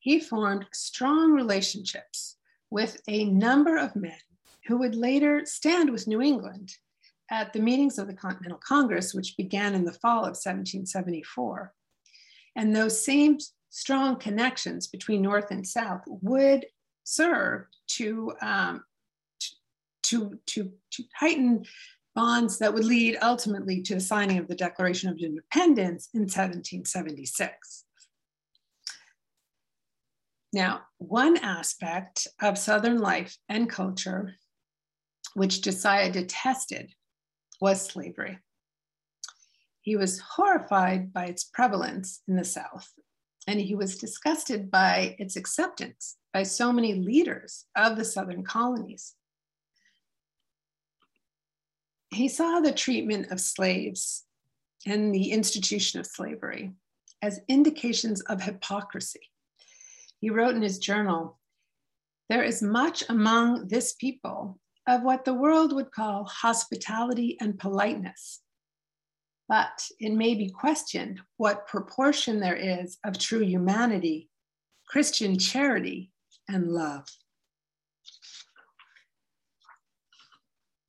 [0.01, 2.37] he formed strong relationships
[2.69, 4.19] with a number of men
[4.67, 6.73] who would later stand with New England
[7.33, 11.73] at the meetings of the Continental Congress, which began in the fall of 1774.
[12.55, 13.38] And those same
[13.71, 16.66] strong connections between North and South would
[17.05, 18.85] serve to, um,
[20.03, 21.64] to, to, to heighten
[22.14, 27.85] bonds that would lead ultimately to the signing of the Declaration of Independence in 1776.
[30.53, 34.35] Now, one aspect of Southern life and culture,
[35.33, 36.92] which Josiah detested,
[37.62, 38.40] was slavery.
[39.83, 42.92] He was horrified by its prevalence in the South,
[43.46, 49.14] and he was disgusted by its acceptance by so many leaders of the Southern colonies.
[52.12, 54.25] He saw the treatment of slaves
[54.85, 56.72] and the institution of slavery
[57.22, 59.31] as indications of hypocrisy
[60.18, 61.38] he wrote in his journal
[62.29, 68.40] There is much among this people of what the world would call hospitality and politeness.
[69.49, 74.31] But it may be questioned what proportion there is of true humanity,
[74.88, 76.11] Christian charity,
[76.49, 77.07] and love.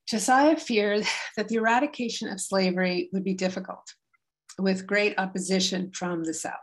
[0.07, 1.05] Josiah feared
[1.37, 3.93] that the eradication of slavery would be difficult,
[4.59, 6.59] with great opposition from the South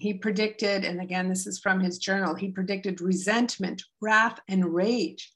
[0.00, 5.30] he predicted, and again, this is from his journal, he predicted resentment, wrath, and rage.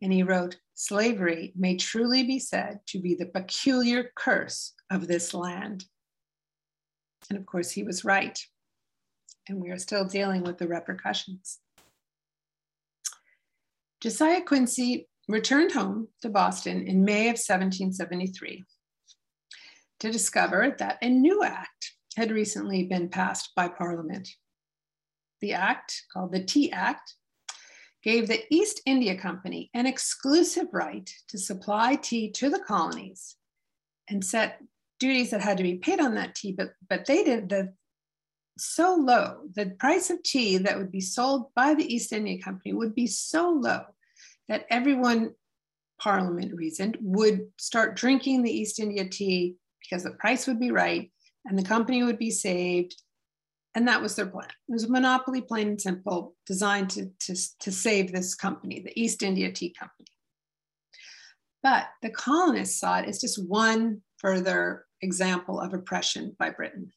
[0.00, 5.34] And he wrote, Slavery may truly be said to be the peculiar curse of this
[5.34, 5.84] land.
[7.28, 8.38] And of course, he was right.
[9.48, 11.58] And we are still dealing with the repercussions.
[14.00, 18.64] Josiah Quincy returned home to Boston in May of 1773
[20.00, 24.28] to discover that a new act had recently been passed by Parliament.
[25.40, 27.14] The act, called the Tea Act,
[28.02, 33.36] gave the East India Company an exclusive right to supply tea to the colonies
[34.08, 34.60] and set
[34.98, 37.72] duties that had to be paid on that tea, but, but they did the
[38.60, 42.72] so low, the price of tea that would be sold by the East India Company
[42.72, 43.82] would be so low
[44.48, 45.34] that everyone,
[46.00, 51.10] Parliament reasoned, would start drinking the East India tea because the price would be right
[51.44, 53.00] and the company would be saved.
[53.78, 54.48] And that was their plan.
[54.68, 59.00] It was a monopoly, plain and simple, designed to, to, to save this company, the
[59.00, 60.08] East India Tea Company.
[61.62, 66.90] But the colonists saw it as just one further example of oppression by Britain.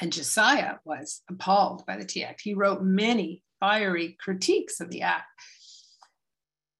[0.00, 2.42] And Josiah was appalled by the Tea Act.
[2.44, 5.26] He wrote many fiery critiques of the act.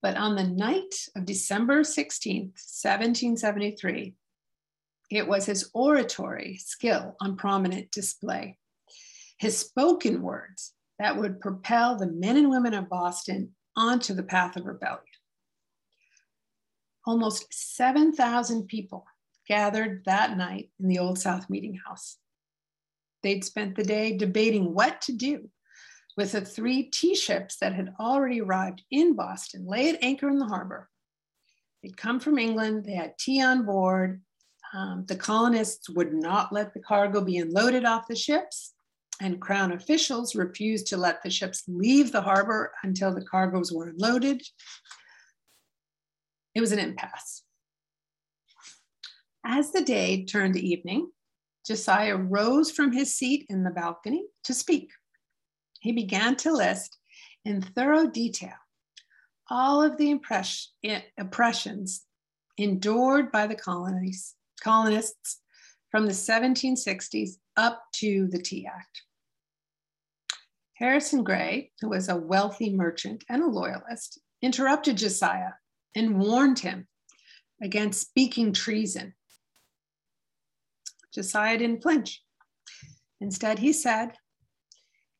[0.01, 4.13] But on the night of December 16th, 1773,
[5.11, 8.59] it was his oratory skill on prominent display,
[9.43, 14.55] his spoken words that would propel the men and women of Boston onto the path
[14.55, 15.03] of rebellion.
[17.05, 19.05] Almost 7,000 people
[19.45, 22.19] gathered that night in the Old South Meeting House.
[23.21, 25.49] They'd spent the day debating what to do
[26.15, 30.39] with the three tea ships that had already arrived in Boston, lay at anchor in
[30.39, 30.89] the harbor.
[31.81, 34.21] They'd come from England, they had tea on board,
[34.73, 38.72] um, the colonists would not let the cargo be unloaded off the ships,
[39.23, 43.87] and Crown officials refused to let the ships leave the harbor until the cargoes were
[43.87, 44.41] unloaded.
[46.53, 47.43] It was an impasse.
[49.45, 51.09] As the day turned to evening,
[51.65, 54.89] Josiah rose from his seat in the balcony to speak.
[55.79, 56.97] He began to list
[57.45, 58.55] in thorough detail
[59.49, 60.73] all of the impress-
[61.17, 62.05] oppressions
[62.57, 65.39] endured by the colonies colonists
[65.91, 69.03] from the 1760s up to the Tea Act.
[70.75, 75.53] Harrison Gray, who was a wealthy merchant and a loyalist, interrupted Josiah
[75.95, 76.87] and warned him
[77.61, 79.13] against speaking treason.
[81.13, 82.23] Josiah didn't flinch.
[83.21, 84.13] Instead, he said,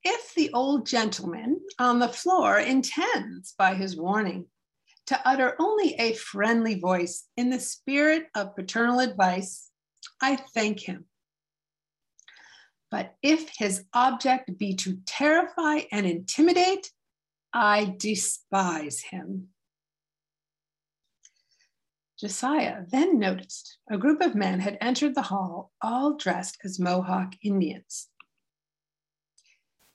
[0.04, 4.48] If the old gentleman on the floor intends by his warning
[5.08, 9.70] to utter only a friendly voice in the spirit of paternal advice,
[10.22, 11.06] I thank him.
[12.94, 16.92] But if his object be to terrify and intimidate,
[17.52, 19.48] I despise him.
[22.20, 27.34] Josiah then noticed a group of men had entered the hall, all dressed as Mohawk
[27.42, 28.10] Indians.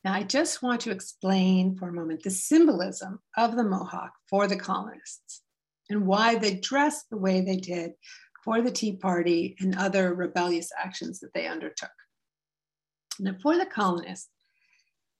[0.02, 4.48] Now, I just want to explain for a moment the symbolism of the Mohawk for
[4.48, 5.42] the colonists
[5.88, 7.92] and why they dressed the way they did
[8.44, 11.90] for the Tea Party and other rebellious actions that they undertook.
[13.20, 14.28] Now, for the colonists,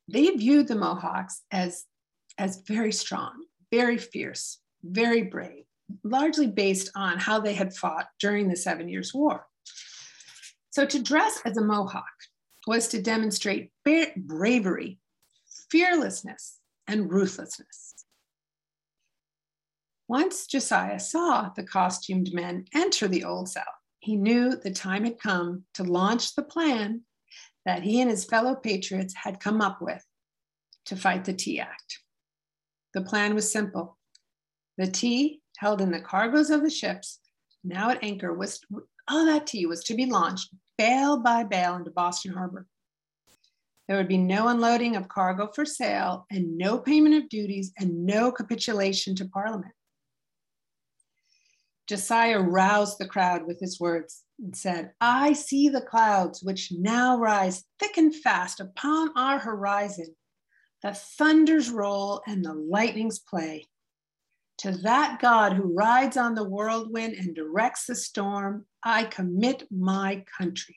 [0.09, 1.85] they viewed the Mohawks as,
[2.39, 5.65] as very strong, very fierce, very brave,
[6.03, 9.47] largely based on how they had fought during the Seven Years' War.
[10.71, 12.05] So to dress as a Mohawk
[12.67, 14.99] was to demonstrate bravery,
[15.71, 17.95] fearlessness, and ruthlessness.
[20.09, 23.65] Once Josiah saw the costumed men enter the Old South,
[24.01, 27.03] he knew the time had come to launch the plan
[27.69, 30.03] that he and his fellow patriots had come up with
[30.87, 31.99] to fight the Tea Act.
[32.95, 33.99] The plan was simple.
[34.79, 37.21] The tea held in the cargoes of the ships,
[37.63, 38.59] now at anchor, was
[39.07, 40.49] all that tea was to be launched
[40.79, 42.67] bale by bale into Boston Harbor.
[43.87, 48.07] There would be no unloading of cargo for sale and no payment of duties and
[48.07, 49.75] no capitulation to Parliament.
[51.87, 57.19] Josiah roused the crowd with his words and said, I see the clouds which now
[57.19, 60.15] rise thick and fast upon our horizon.
[60.83, 63.67] The thunders roll and the lightnings play.
[64.59, 70.25] To that God who rides on the whirlwind and directs the storm, I commit my
[70.37, 70.77] country.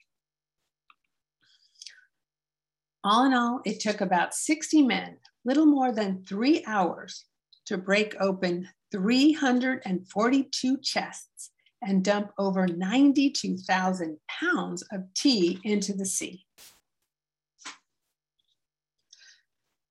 [3.04, 7.26] All in all, it took about 60 men, little more than three hours,
[7.66, 11.51] to break open 342 chests
[11.82, 16.46] and dump over 92,000 pounds of tea into the sea.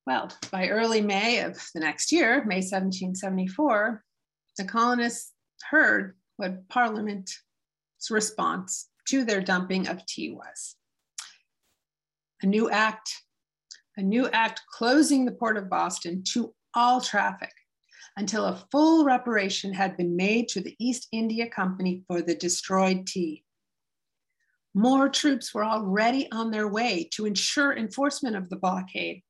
[0.07, 4.03] Well, by early May of the next year, May 1774,
[4.57, 5.32] the colonists
[5.68, 7.43] heard what Parliament's
[8.11, 10.76] response to their dumping of tea was.
[12.43, 13.14] A new act,
[13.97, 17.53] a new act closing the port of Boston to all traffic
[18.20, 23.06] until a full reparation had been made to the East India Company for the destroyed
[23.06, 23.42] tea.
[24.74, 29.22] More troops were already on their way to ensure enforcement of the blockade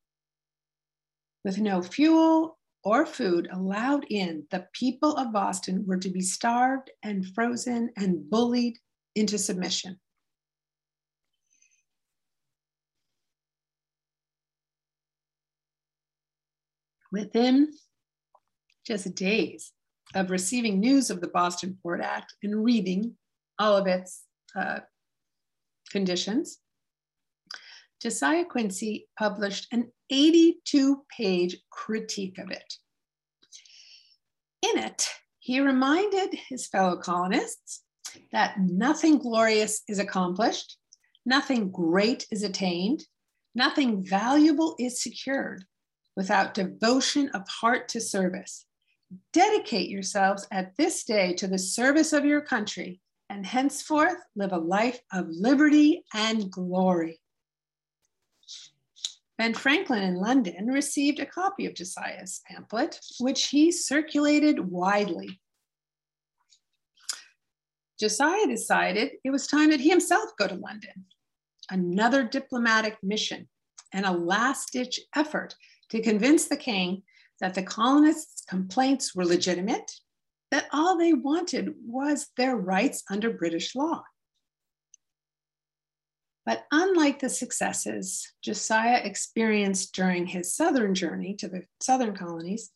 [1.44, 6.90] with no fuel or food allowed in, the people of Boston were to be starved
[7.04, 8.76] and frozen and bullied
[9.14, 10.00] into submission.
[17.12, 17.72] Within
[18.86, 19.72] just days
[20.14, 23.16] of receiving news of the Boston Port Act and reading
[23.58, 24.24] all of its
[24.56, 24.80] uh,
[25.90, 26.58] conditions,
[28.00, 32.74] Josiah Quincy published an 82 page critique of it.
[34.62, 35.08] In it,
[35.38, 37.82] he reminded his fellow colonists
[38.32, 40.78] that nothing glorious is accomplished,
[41.26, 43.04] nothing great is attained,
[43.54, 45.64] nothing valuable is secured
[46.16, 48.66] without devotion of heart to service.
[49.32, 54.58] Dedicate yourselves at this day to the service of your country and henceforth live a
[54.58, 57.20] life of liberty and glory.
[59.38, 65.40] Ben Franklin in London received a copy of Josiah's pamphlet, which he circulated widely.
[67.98, 71.06] Josiah decided it was time that he himself go to London,
[71.70, 73.48] another diplomatic mission
[73.92, 75.54] and a last ditch effort
[75.88, 77.02] to convince the king
[77.40, 79.90] that the colonists' complaints were legitimate,
[80.50, 84.02] that all they wanted was their rights under British law.
[86.46, 92.70] But unlike the successes Josiah experienced during his southern journey to the southern colonies,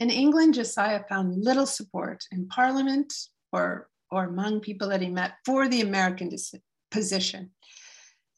[0.00, 3.12] in England, Josiah found little support in Parliament
[3.52, 6.30] or, or among people that he met for the American
[6.90, 7.50] position.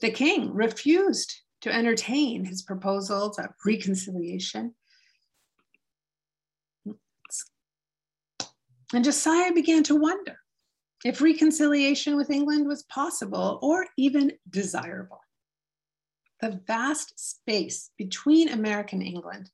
[0.00, 4.74] The king refused to entertain his proposals of reconciliation.
[8.92, 10.38] And Josiah began to wonder
[11.04, 15.20] if reconciliation with England was possible or even desirable.
[16.40, 19.50] The vast space between America and England,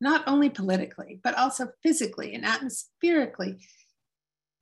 [0.00, 3.58] not only politically, but also physically and atmospherically,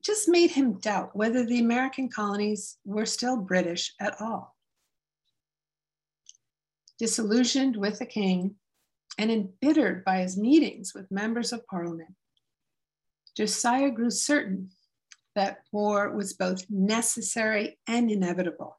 [0.05, 4.57] just made him doubt whether the American colonies were still British at all.
[6.99, 8.57] Disillusioned with the king
[9.19, 12.15] and embittered by his meetings with members of parliament,
[13.37, 14.71] Josiah grew certain
[15.35, 18.79] that war was both necessary and inevitable,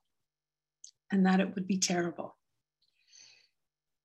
[1.12, 2.38] and that it would be terrible.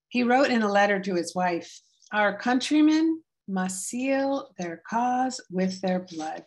[0.07, 1.81] He wrote in a letter to his wife
[2.11, 6.45] Our countrymen must seal their cause with their blood.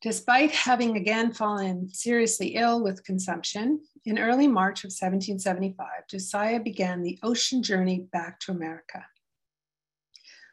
[0.00, 7.02] Despite having again fallen seriously ill with consumption, in early March of 1775, Josiah began
[7.02, 9.04] the ocean journey back to America.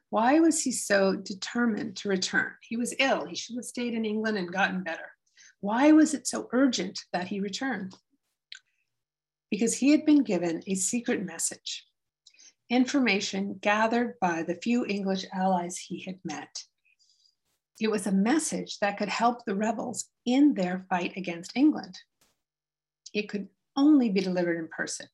[0.09, 2.53] Why was he so determined to return?
[2.61, 3.25] He was ill.
[3.25, 5.11] He should have stayed in England and gotten better.
[5.61, 7.91] Why was it so urgent that he return?
[9.49, 11.87] Because he had been given a secret message,
[12.69, 16.63] information gathered by the few English allies he had met.
[17.79, 21.97] It was a message that could help the rebels in their fight against England.
[23.13, 25.07] It could only be delivered in person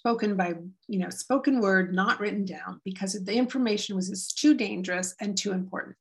[0.00, 0.54] spoken by,
[0.88, 5.52] you know, spoken word, not written down, because the information was too dangerous and too
[5.52, 5.98] important.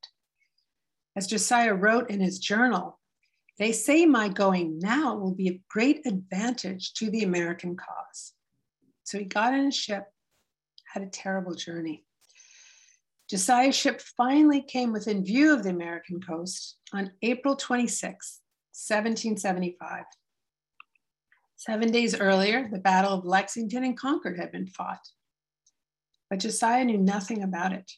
[1.18, 2.97] As Josiah wrote in his journal,
[3.58, 8.32] they say my going now will be of great advantage to the American cause.
[9.04, 10.06] So he got in a ship,
[10.93, 12.06] had a terrible journey.
[13.30, 18.39] Josiah's ship finally came within view of the American coast on April 26,
[18.72, 20.06] 1775.
[21.60, 25.05] Seven days earlier, the Battle of Lexington and Concord had been fought.
[26.30, 27.91] But Josiah knew nothing about it.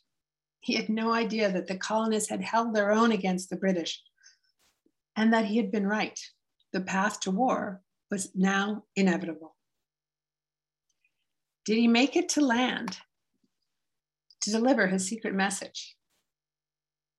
[0.61, 4.01] He had no idea that the colonists had held their own against the British
[5.15, 6.19] and that he had been right.
[6.73, 9.55] The path to war was now inevitable.
[11.63, 12.97] Did he make it to land
[14.41, 15.95] to deliver his secret message?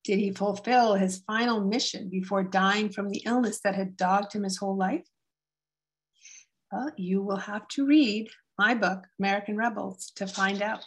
[0.02, 4.42] Did he fulfill his final mission before dying from the illness that had dogged him
[4.42, 5.06] his whole life?
[6.72, 10.84] Well, you will have to read my book, American Rebels, to find out.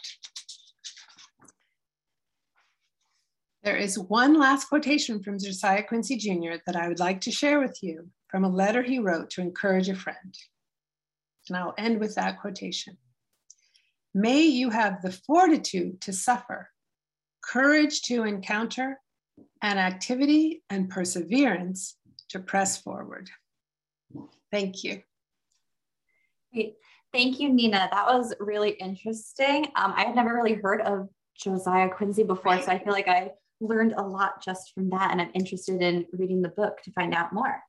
[3.62, 6.56] There is one last quotation from Josiah Quincy Jr.
[6.66, 9.88] that I would like to share with you from a letter he wrote to encourage
[9.88, 10.36] a friend.
[11.48, 12.96] And I'll end with that quotation.
[14.12, 16.70] May you have the fortitude to suffer,
[17.44, 18.98] courage to encounter,
[19.62, 21.96] and activity and perseverance
[22.30, 23.30] to press forward.
[24.50, 25.02] Thank you.
[26.56, 26.76] Great.
[27.12, 27.86] Thank you, Nina.
[27.92, 29.66] That was really interesting.
[29.76, 32.64] Um, I had never really heard of Josiah Quincy before, right.
[32.64, 36.06] so I feel like I learned a lot just from that, and I'm interested in
[36.12, 37.62] reading the book to find out more.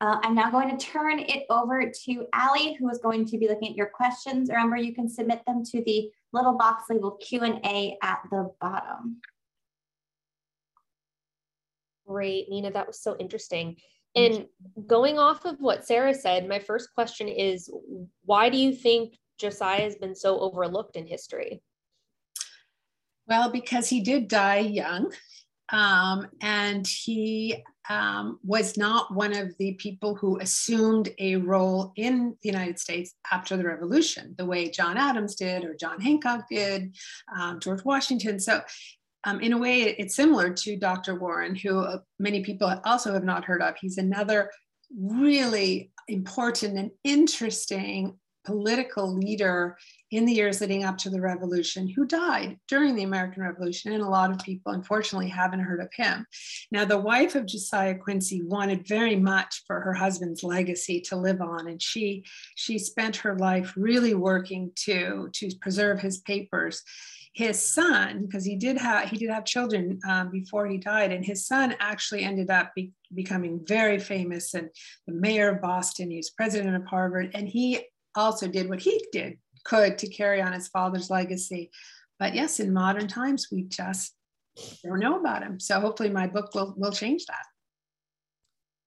[0.00, 3.48] Uh, I'm now going to turn it over to Allie, who is going to be
[3.48, 4.48] looking at your questions.
[4.48, 9.20] Remember, you can submit them to the little box labeled Q&A at the bottom.
[12.06, 13.76] Great, Nina, that was so interesting.
[14.16, 14.46] And
[14.86, 17.70] going off of what Sarah said, my first question is
[18.24, 21.62] why do you think Josiah has been so overlooked in history?
[23.26, 25.12] Well, because he did die young.
[25.72, 32.36] Um, and he um, was not one of the people who assumed a role in
[32.42, 36.96] the United States after the revolution, the way John Adams did, or John Hancock did,
[37.36, 38.40] um, George Washington.
[38.40, 38.62] So
[39.24, 41.14] um, in a way, it's similar to Dr.
[41.14, 43.74] Warren, who uh, many people also have not heard of.
[43.80, 44.50] He's another
[44.96, 49.76] really important and interesting political leader
[50.10, 53.92] in the years leading up to the revolution who died during the American Revolution.
[53.92, 56.26] And a lot of people, unfortunately, haven't heard of him.
[56.72, 61.40] Now, the wife of Josiah Quincy wanted very much for her husband's legacy to live
[61.40, 61.68] on.
[61.68, 62.24] And she,
[62.56, 66.82] she spent her life really working to, to preserve his papers
[67.32, 71.24] his son, because he did have he did have children um, before he died, and
[71.24, 74.68] his son actually ended up be, becoming very famous and
[75.06, 76.10] the mayor of Boston.
[76.10, 80.40] He was president of Harvard, and he also did what he did could to carry
[80.40, 81.70] on his father's legacy.
[82.18, 84.14] But yes, in modern times, we just
[84.82, 85.60] don't know about him.
[85.60, 87.44] So hopefully, my book will will change that.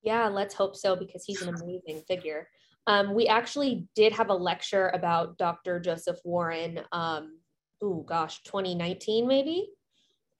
[0.01, 2.49] Yeah, let's hope so because he's an amazing figure.
[2.87, 5.79] Um, we actually did have a lecture about Dr.
[5.79, 7.37] Joseph Warren um,
[7.83, 9.69] oh gosh, 2019 maybe.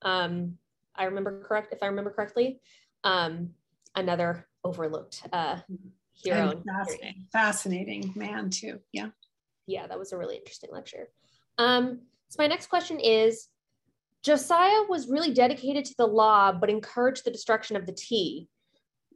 [0.01, 0.57] Um,
[0.95, 2.61] I remember correct if I remember correctly.
[3.03, 3.49] Um,
[3.95, 5.57] another overlooked uh,
[6.13, 6.63] hero.
[6.65, 8.79] Fascinating, fascinating man too.
[8.91, 9.09] Yeah.
[9.67, 11.09] Yeah, that was a really interesting lecture.
[11.57, 13.47] Um, so my next question is,
[14.23, 18.47] Josiah was really dedicated to the law, but encouraged the destruction of the tea.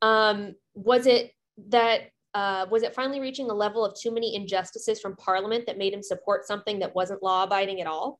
[0.02, 1.32] Um, was it
[1.70, 5.80] that uh, was it finally reaching a level of too many injustices from Parliament that
[5.80, 8.20] made him support something that wasn't law abiding at all?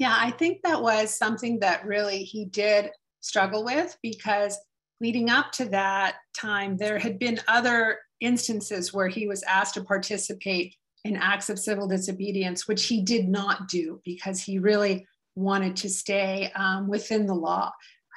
[0.00, 2.90] Yeah, I think that was something that really he did
[3.20, 4.58] struggle with because
[5.00, 9.84] leading up to that time, there had been other instances where he was asked to
[9.84, 10.74] participate
[11.04, 15.88] in acts of civil disobedience, which he did not do because he really wanted to
[15.88, 17.70] stay um, within the law.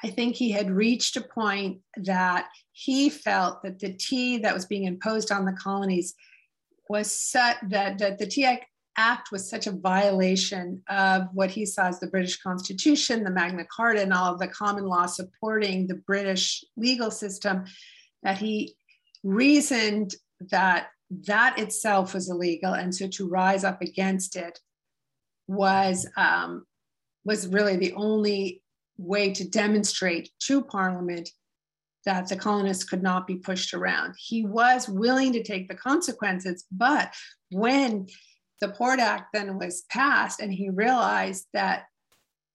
[0.03, 4.65] I think he had reached a point that he felt that the tea that was
[4.65, 6.15] being imposed on the colonies
[6.89, 8.59] was set that, that the tea
[8.97, 13.65] act was such a violation of what he saw as the British Constitution, the Magna
[13.65, 17.65] Carta, and all of the common law supporting the British legal system
[18.23, 18.75] that he
[19.23, 20.15] reasoned
[20.51, 20.87] that
[21.27, 22.73] that itself was illegal.
[22.73, 24.59] And so to rise up against it
[25.47, 26.65] was, um,
[27.25, 28.61] was really the only
[28.99, 31.29] way to demonstrate to Parliament
[32.05, 34.15] that the colonists could not be pushed around.
[34.17, 37.13] He was willing to take the consequences, but
[37.51, 38.07] when
[38.61, 41.85] the Port Act then was passed and he realized that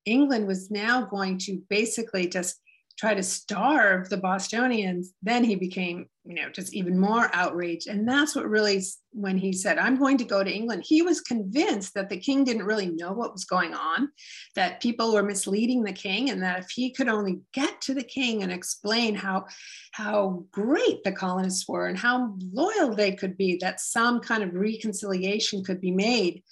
[0.04, 2.60] England was now going to basically just
[2.96, 7.88] try to starve the Bostonians, then he became, you know, just even more outraged.
[7.88, 11.20] And that's what really, when he said, I'm going to go to England, he was
[11.20, 14.10] convinced that the king didn't really know what was going on,
[14.54, 18.04] that people were misleading the king, and that if he could only get to the
[18.04, 19.46] king and explain how,
[19.92, 24.54] how great the colonists were and how loyal they could be, that some kind of
[24.54, 26.44] reconciliation could be made.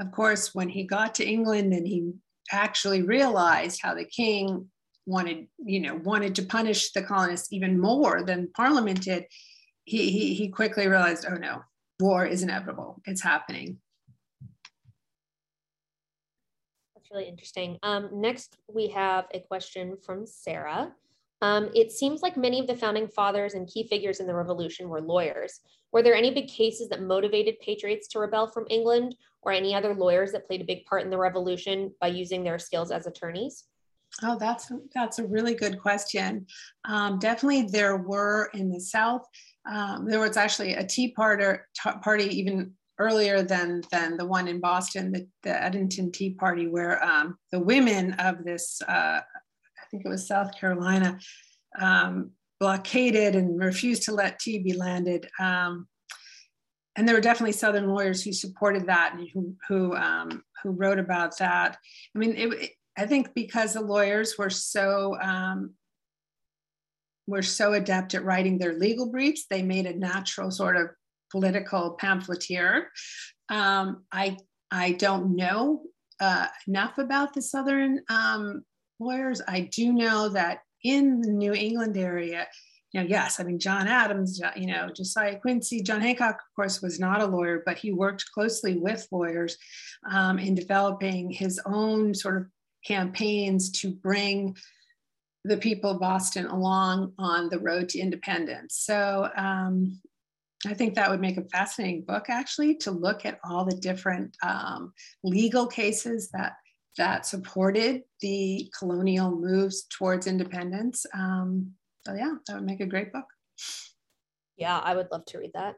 [0.00, 2.12] Of course, when he got to England and he
[2.50, 4.68] actually realized how the king
[5.08, 9.24] wanted, you know, wanted to punish the colonists even more than Parliament did,
[9.84, 11.62] he, he, he quickly realized, oh no,
[11.98, 13.00] war is inevitable.
[13.06, 13.78] It's happening.
[16.94, 17.78] That's really interesting.
[17.82, 20.92] Um, next, we have a question from Sarah.
[21.40, 24.88] Um, it seems like many of the founding fathers and key figures in the revolution
[24.88, 25.60] were lawyers.
[25.90, 29.94] Were there any big cases that motivated patriots to rebel from England or any other
[29.94, 33.64] lawyers that played a big part in the revolution by using their skills as attorneys?
[34.22, 36.46] Oh, that's that's a really good question.
[36.84, 39.24] Um, definitely, there were in the South.
[39.70, 41.60] Um, there was actually a Tea Party,
[42.02, 47.02] party even earlier than than the one in Boston, the, the Edenton Tea Party, where
[47.04, 51.18] um, the women of this, uh, I think it was South Carolina,
[51.78, 55.28] um, blockaded and refused to let tea be landed.
[55.38, 55.86] Um,
[56.96, 60.98] and there were definitely Southern lawyers who supported that and who who um, who wrote
[60.98, 61.76] about that.
[62.16, 65.74] I mean, it, I think because the lawyers were so um,
[67.28, 70.88] were so adept at writing their legal briefs, they made a natural sort of
[71.30, 72.90] political pamphleteer.
[73.48, 74.36] Um, I
[74.70, 75.82] I don't know
[76.20, 78.64] uh, enough about the Southern um,
[78.98, 79.40] lawyers.
[79.46, 82.48] I do know that in the New England area,
[82.92, 86.82] you know, yes, I mean John Adams, you know, Josiah Quincy, John Hancock, of course,
[86.82, 89.56] was not a lawyer, but he worked closely with lawyers
[90.10, 92.46] um, in developing his own sort of
[92.86, 94.56] campaigns to bring
[95.44, 98.76] the people of Boston along on the road to independence.
[98.80, 100.00] So um,
[100.66, 104.36] I think that would make a fascinating book, actually, to look at all the different
[104.42, 106.54] um, legal cases that
[106.96, 111.06] that supported the colonial moves towards independence.
[111.14, 111.74] Um,
[112.04, 113.26] so yeah, that would make a great book.
[114.56, 115.76] Yeah, I would love to read that.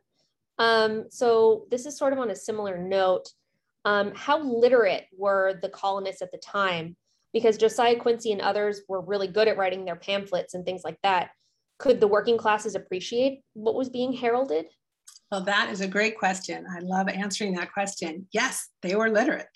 [0.59, 3.29] Um, so this is sort of on a similar note.
[3.85, 6.97] Um, how literate were the colonists at the time?
[7.33, 10.99] Because Josiah Quincy and others were really good at writing their pamphlets and things like
[11.03, 11.31] that.
[11.79, 14.67] Could the working classes appreciate what was being heralded?
[15.31, 16.67] Well, that is a great question.
[16.71, 18.27] I love answering that question.
[18.33, 19.47] Yes, they were literate.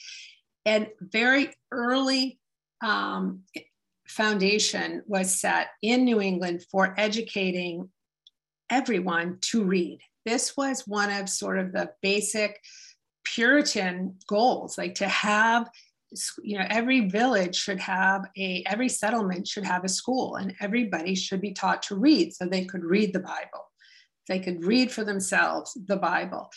[0.64, 2.38] And very early
[2.82, 3.40] um,
[4.06, 7.90] foundation was set in New England for educating
[8.70, 9.98] everyone to read.
[10.24, 12.58] This was one of sort of the basic
[13.34, 15.68] Puritan goals, like to have,
[16.42, 21.14] you know, every village should have a, every settlement should have a school and everybody
[21.14, 23.70] should be taught to read so they could read the Bible.
[24.28, 26.50] They could read for themselves the Bible.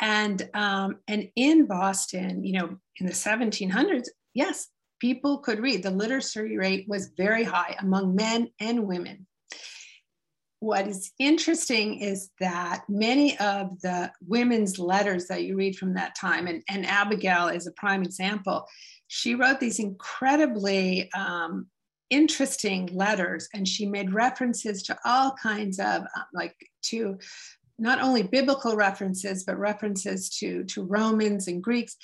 [0.00, 4.68] And, um, and in Boston, you know, in the 1700s, yes,
[5.00, 5.82] people could read.
[5.82, 9.26] The literacy rate was very high among men and women
[10.64, 16.16] what is interesting is that many of the women's letters that you read from that
[16.16, 18.66] time, and, and Abigail is a prime example,
[19.06, 21.66] she wrote these incredibly um,
[22.08, 27.18] interesting letters and she made references to all kinds of uh, like to
[27.78, 31.96] not only biblical references but references to to romans and greeks.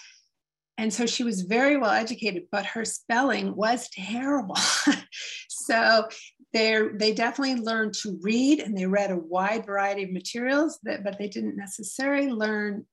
[0.79, 4.57] And so she was very well educated but her spelling was terrible.
[5.71, 6.09] So
[6.53, 11.05] they they definitely learned to read and they read a wide variety of materials that,
[11.05, 12.87] but they didn't necessarily learn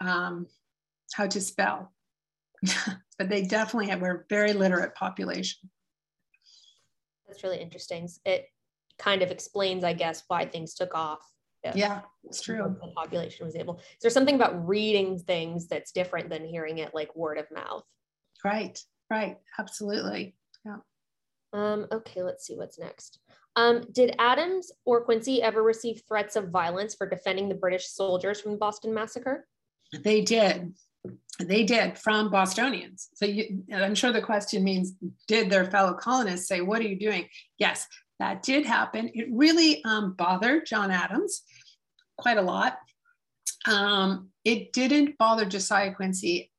[0.00, 0.46] um,
[1.14, 1.92] how to spell.
[3.18, 5.68] But they definitely have, were a very literate population.
[7.28, 8.08] That's really interesting.
[8.24, 8.46] It
[9.00, 11.20] kind of explains i guess why things took off
[11.74, 12.76] yeah it's true.
[12.80, 13.76] the population was able.
[13.76, 17.84] Is there something about reading things that's different than hearing it like word of mouth?
[18.44, 19.38] Right right.
[19.58, 20.36] Absolutely.
[21.52, 23.18] Um, okay, let's see what's next.
[23.56, 28.40] Um, did Adams or Quincy ever receive threats of violence for defending the British soldiers
[28.40, 29.46] from the Boston Massacre?
[29.92, 30.74] They did.
[31.40, 33.08] They did from Bostonians.
[33.14, 34.92] So you, I'm sure the question means,
[35.26, 37.28] did their fellow colonists say, What are you doing?
[37.58, 37.86] Yes,
[38.18, 39.10] that did happen.
[39.14, 41.42] It really um, bothered John Adams
[42.18, 42.78] quite a lot.
[43.66, 46.50] Um, it didn't bother Josiah Quincy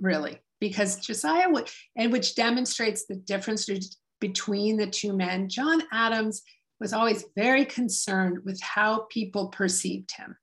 [0.00, 3.68] really, because Josiah, would, and which demonstrates the difference
[4.20, 5.48] between the two men.
[5.48, 6.42] John Adams
[6.78, 10.36] was always very concerned with how people perceived him.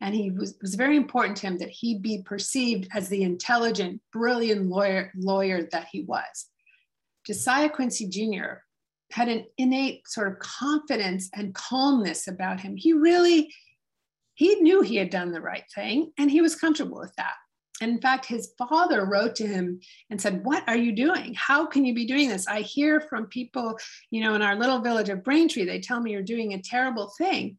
[0.00, 4.00] And he was, was very important to him that he be perceived as the intelligent,
[4.12, 6.46] brilliant lawyer, lawyer that he was.
[7.26, 8.62] Josiah Quincy Jr.
[9.12, 12.76] had an innate sort of confidence and calmness about him.
[12.76, 13.52] He really,
[14.34, 17.34] he knew he had done the right thing and he was comfortable with that.
[17.80, 21.34] And in fact, his father wrote to him and said, What are you doing?
[21.36, 22.46] How can you be doing this?
[22.46, 23.78] I hear from people,
[24.10, 27.12] you know, in our little village of Braintree, they tell me you're doing a terrible
[27.18, 27.58] thing.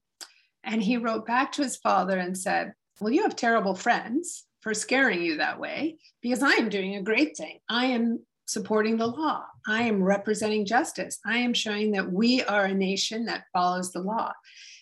[0.63, 4.73] And he wrote back to his father and said, Well, you have terrible friends for
[4.73, 7.59] scaring you that way because I am doing a great thing.
[7.69, 9.45] I am supporting the law.
[9.67, 11.19] I am representing justice.
[11.25, 14.33] I am showing that we are a nation that follows the law.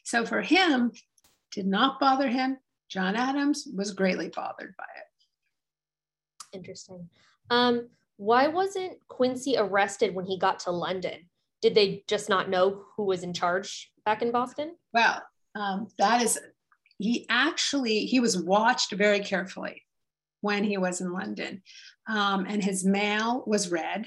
[0.03, 0.93] So for him,
[1.51, 2.57] did not bother him.
[2.89, 5.06] John Adams was greatly bothered by it.
[6.53, 7.09] Interesting.
[7.49, 11.29] Um, why wasn't Quincy arrested when he got to London?
[11.61, 14.75] Did they just not know who was in charge back in Boston?
[14.93, 15.21] Well,
[15.55, 16.39] um, that is,
[16.97, 19.83] he actually, he was watched very carefully
[20.41, 21.61] when he was in London.
[22.07, 24.05] Um, and his mail was read.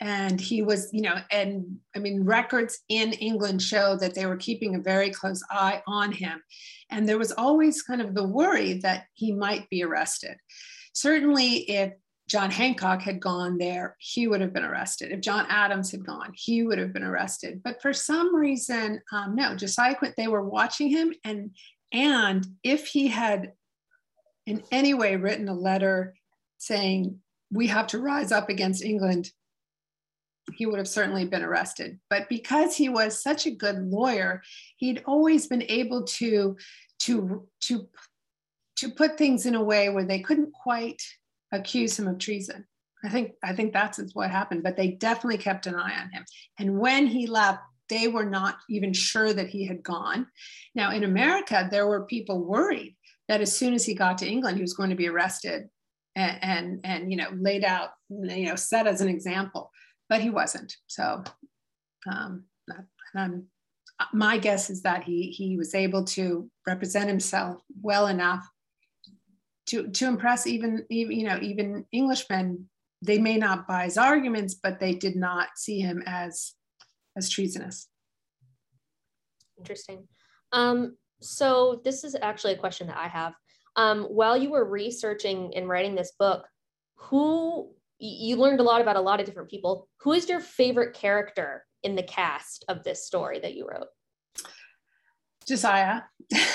[0.00, 4.36] And he was, you know, and I mean, records in England show that they were
[4.36, 6.42] keeping a very close eye on him.
[6.90, 10.36] And there was always kind of the worry that he might be arrested.
[10.92, 11.92] Certainly, if
[12.28, 15.12] John Hancock had gone there, he would have been arrested.
[15.12, 17.62] If John Adams had gone, he would have been arrested.
[17.62, 20.14] But for some reason, um, no, Josiah quit.
[20.16, 21.50] They were watching him, and
[21.92, 23.52] and if he had
[24.46, 26.14] in any way written a letter
[26.58, 27.20] saying
[27.50, 29.30] we have to rise up against England,
[30.54, 32.00] he would have certainly been arrested.
[32.08, 34.42] But because he was such a good lawyer,
[34.76, 36.56] he'd always been able to
[37.00, 37.88] to to
[38.82, 41.00] to put things in a way where they couldn't quite
[41.52, 42.66] accuse him of treason.
[43.04, 46.24] I think I think that's what happened, but they definitely kept an eye on him.
[46.58, 50.26] And when he left, they were not even sure that he had gone.
[50.74, 52.96] Now in America, there were people worried
[53.28, 55.68] that as soon as he got to England, he was going to be arrested
[56.16, 59.70] and and, and you know laid out, you know, set as an example.
[60.08, 60.76] But he wasn't.
[60.88, 61.22] So
[62.10, 62.44] um,
[63.14, 63.46] I'm,
[64.12, 68.44] my guess is that he he was able to represent himself well enough
[69.72, 72.68] to to impress even, even you know even Englishmen.
[73.04, 76.52] They may not buy his arguments, but they did not see him as
[77.16, 77.88] as treasonous.
[79.58, 80.06] Interesting.
[80.52, 83.34] Um, so this is actually a question that I have.
[83.76, 86.46] Um, while you were researching and writing this book,
[86.96, 89.88] who you learned a lot about a lot of different people.
[90.00, 93.86] Who is your favorite character in the cast of this story that you wrote?
[95.46, 96.02] Josiah,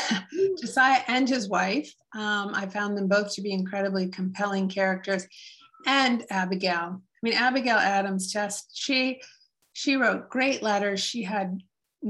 [0.60, 1.94] Josiah and his wife.
[2.16, 5.28] Um, I found them both to be incredibly compelling characters,
[5.86, 7.02] and Abigail.
[7.02, 9.22] I mean, Abigail Adams just she
[9.74, 11.00] she wrote great letters.
[11.00, 11.62] She had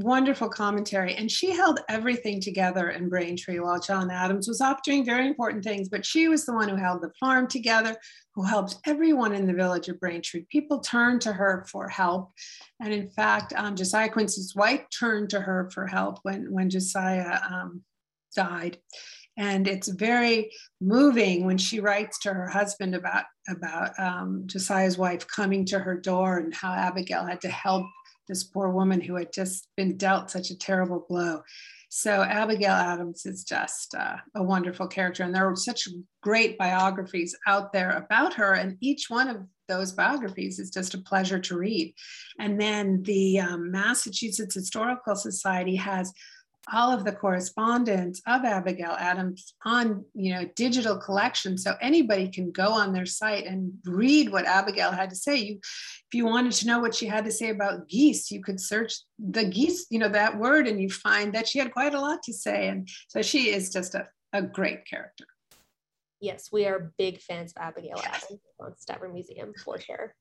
[0.02, 5.04] wonderful commentary, and she held everything together in Braintree while John Adams was off doing
[5.04, 5.88] very important things.
[5.88, 7.96] But she was the one who held the farm together,
[8.34, 10.46] who helped everyone in the village of Braintree.
[10.50, 12.32] People turned to her for help.
[12.80, 17.40] And in fact, um, Josiah Quincy's wife turned to her for help when, when Josiah
[17.50, 17.82] um,
[18.34, 18.78] died.
[19.36, 25.26] And it's very moving when she writes to her husband about, about um, Josiah's wife
[25.28, 27.86] coming to her door and how Abigail had to help
[28.28, 31.42] this poor woman who had just been dealt such a terrible blow.
[31.90, 35.88] So Abigail Adams is just uh, a wonderful character, and there are such
[36.22, 40.98] great biographies out there about her, and each one of those biographies is just a
[40.98, 41.94] pleasure to read.
[42.38, 46.12] And then the um, Massachusetts Historical Society has
[46.72, 51.56] all of the correspondence of Abigail Adams on, you know, digital collection.
[51.56, 55.36] So anybody can go on their site and read what Abigail had to say.
[55.36, 58.60] You, if you wanted to know what she had to say about geese, you could
[58.60, 62.00] search the geese, you know, that word, and you find that she had quite a
[62.00, 62.68] lot to say.
[62.68, 65.24] And so she is just a, a great character.
[66.20, 70.14] Yes, we are big fans of Abigail Adams Fraunces Tavern Museum for sure.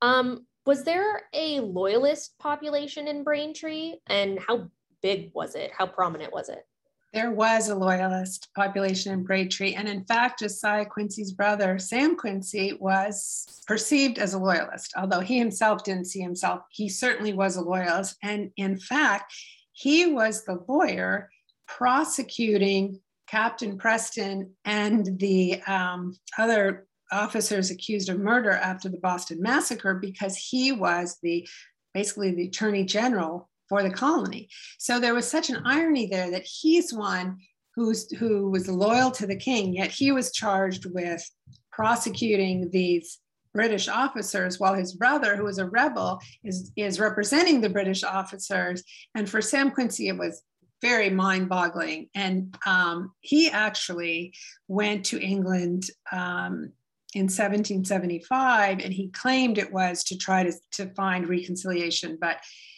[0.00, 4.68] Um, was there a loyalist population in Braintree and how
[5.06, 5.70] big was it?
[5.76, 6.64] How prominent was it?
[7.12, 9.72] there was a loyalist population in Braintree.
[9.72, 15.38] And in fact, Josiah Quincy's brother, Sam Quincy, was perceived as a loyalist, although he
[15.38, 16.60] himself didn't see himself.
[16.70, 18.16] He certainly was a loyalist.
[18.22, 19.32] And in fact,
[19.72, 21.30] he was the lawyer
[21.66, 29.94] prosecuting Captain Preston and the um, other officers accused of murder after the Boston Massacre
[29.94, 31.48] because he was the
[31.94, 34.48] basically the attorney general for the colony.
[34.78, 37.38] So there was such an irony there that he's one
[37.74, 41.22] who's who was loyal to the king, yet he was charged with
[41.70, 43.18] prosecuting these
[43.56, 48.84] British officers, while his brother, who was a rebel, is, is representing the British officers.
[49.14, 50.42] And for Sam Quincy, it was
[50.82, 52.08] very mind boggling.
[52.14, 54.34] And um, he actually
[54.68, 56.72] went to England um,
[57.14, 62.36] in 1775 and he claimed it was to try to, to find reconciliation, but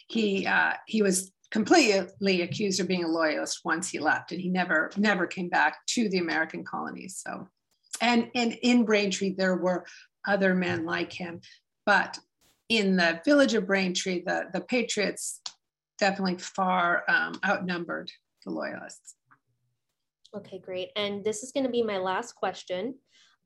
[0.09, 4.49] he uh, he was completely accused of being a loyalist once he left, and he
[4.49, 7.21] never never came back to the American colonies.
[7.25, 7.47] So,
[8.01, 9.85] and and in Braintree there were
[10.27, 11.41] other men like him,
[11.85, 12.19] but
[12.67, 15.41] in the village of Braintree, the the Patriots
[15.97, 18.11] definitely far um, outnumbered
[18.45, 19.15] the loyalists.
[20.35, 20.89] Okay, great.
[20.95, 22.95] And this is going to be my last question.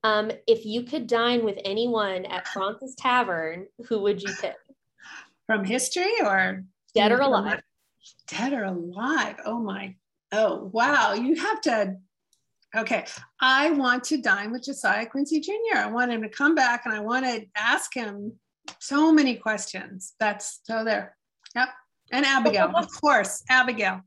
[0.03, 4.55] Um, if you could dine with anyone at Fraunces Tavern, who would you pick?
[5.47, 6.63] From history or
[6.95, 7.61] dead or alive?
[8.27, 9.37] Dead or alive.
[9.45, 9.95] Oh my.
[10.31, 11.13] Oh, wow.
[11.13, 11.97] You have to.
[12.75, 13.05] Okay.
[13.39, 15.77] I want to dine with Josiah Quincy Jr.
[15.77, 18.33] I want him to come back and I want to ask him
[18.79, 20.13] so many questions.
[20.19, 21.15] That's so there.
[21.55, 21.69] Yep.
[22.11, 23.43] And Abigail, of course.
[23.49, 24.01] Abigail.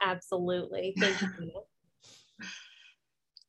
[0.00, 0.94] Absolutely.
[0.98, 1.62] Thank you.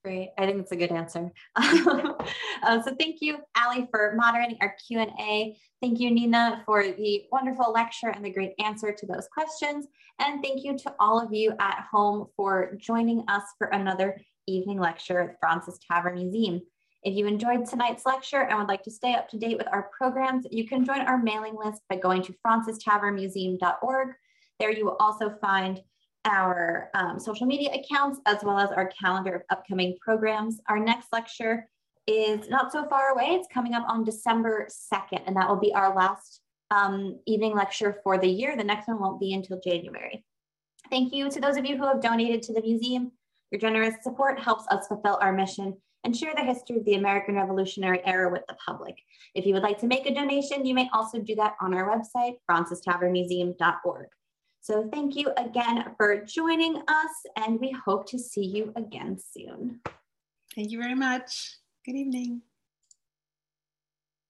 [0.08, 0.30] Great.
[0.38, 1.34] I think it's a good answer.
[1.58, 5.58] uh, so thank you, Ali, for moderating our Q&A.
[5.82, 9.86] Thank you, Nina, for the wonderful lecture and the great answer to those questions.
[10.20, 14.80] And thank you to all of you at home for joining us for another evening
[14.80, 16.62] lecture at Fraunces Tavern Museum.
[17.03, 19.89] If you enjoyed tonight's lecture and would like to stay up to date with our
[19.97, 24.08] programs, you can join our mailing list by going to frauncestavernmuseum.org.
[24.58, 25.82] There you will also find
[26.28, 30.59] our um, social media accounts, as well as our calendar of upcoming programs.
[30.69, 31.67] Our next lecture
[32.05, 33.30] is not so far away.
[33.32, 37.99] It's coming up on December 2nd, and that will be our last um, evening lecture
[38.03, 38.55] for the year.
[38.55, 40.23] The next one won't be until January.
[40.89, 43.11] Thank you to those of you who have donated to the museum.
[43.51, 47.36] Your generous support helps us fulfill our mission and share the history of the American
[47.36, 48.95] Revolutionary Era with the public.
[49.34, 51.89] If you would like to make a donation, you may also do that on our
[51.89, 54.07] website, frauncestavernmuseum.org.
[54.68, 59.80] So thank you again for joining us and we hope to see you again soon.
[60.53, 61.55] Thank you very much.
[61.86, 62.41] Good evening.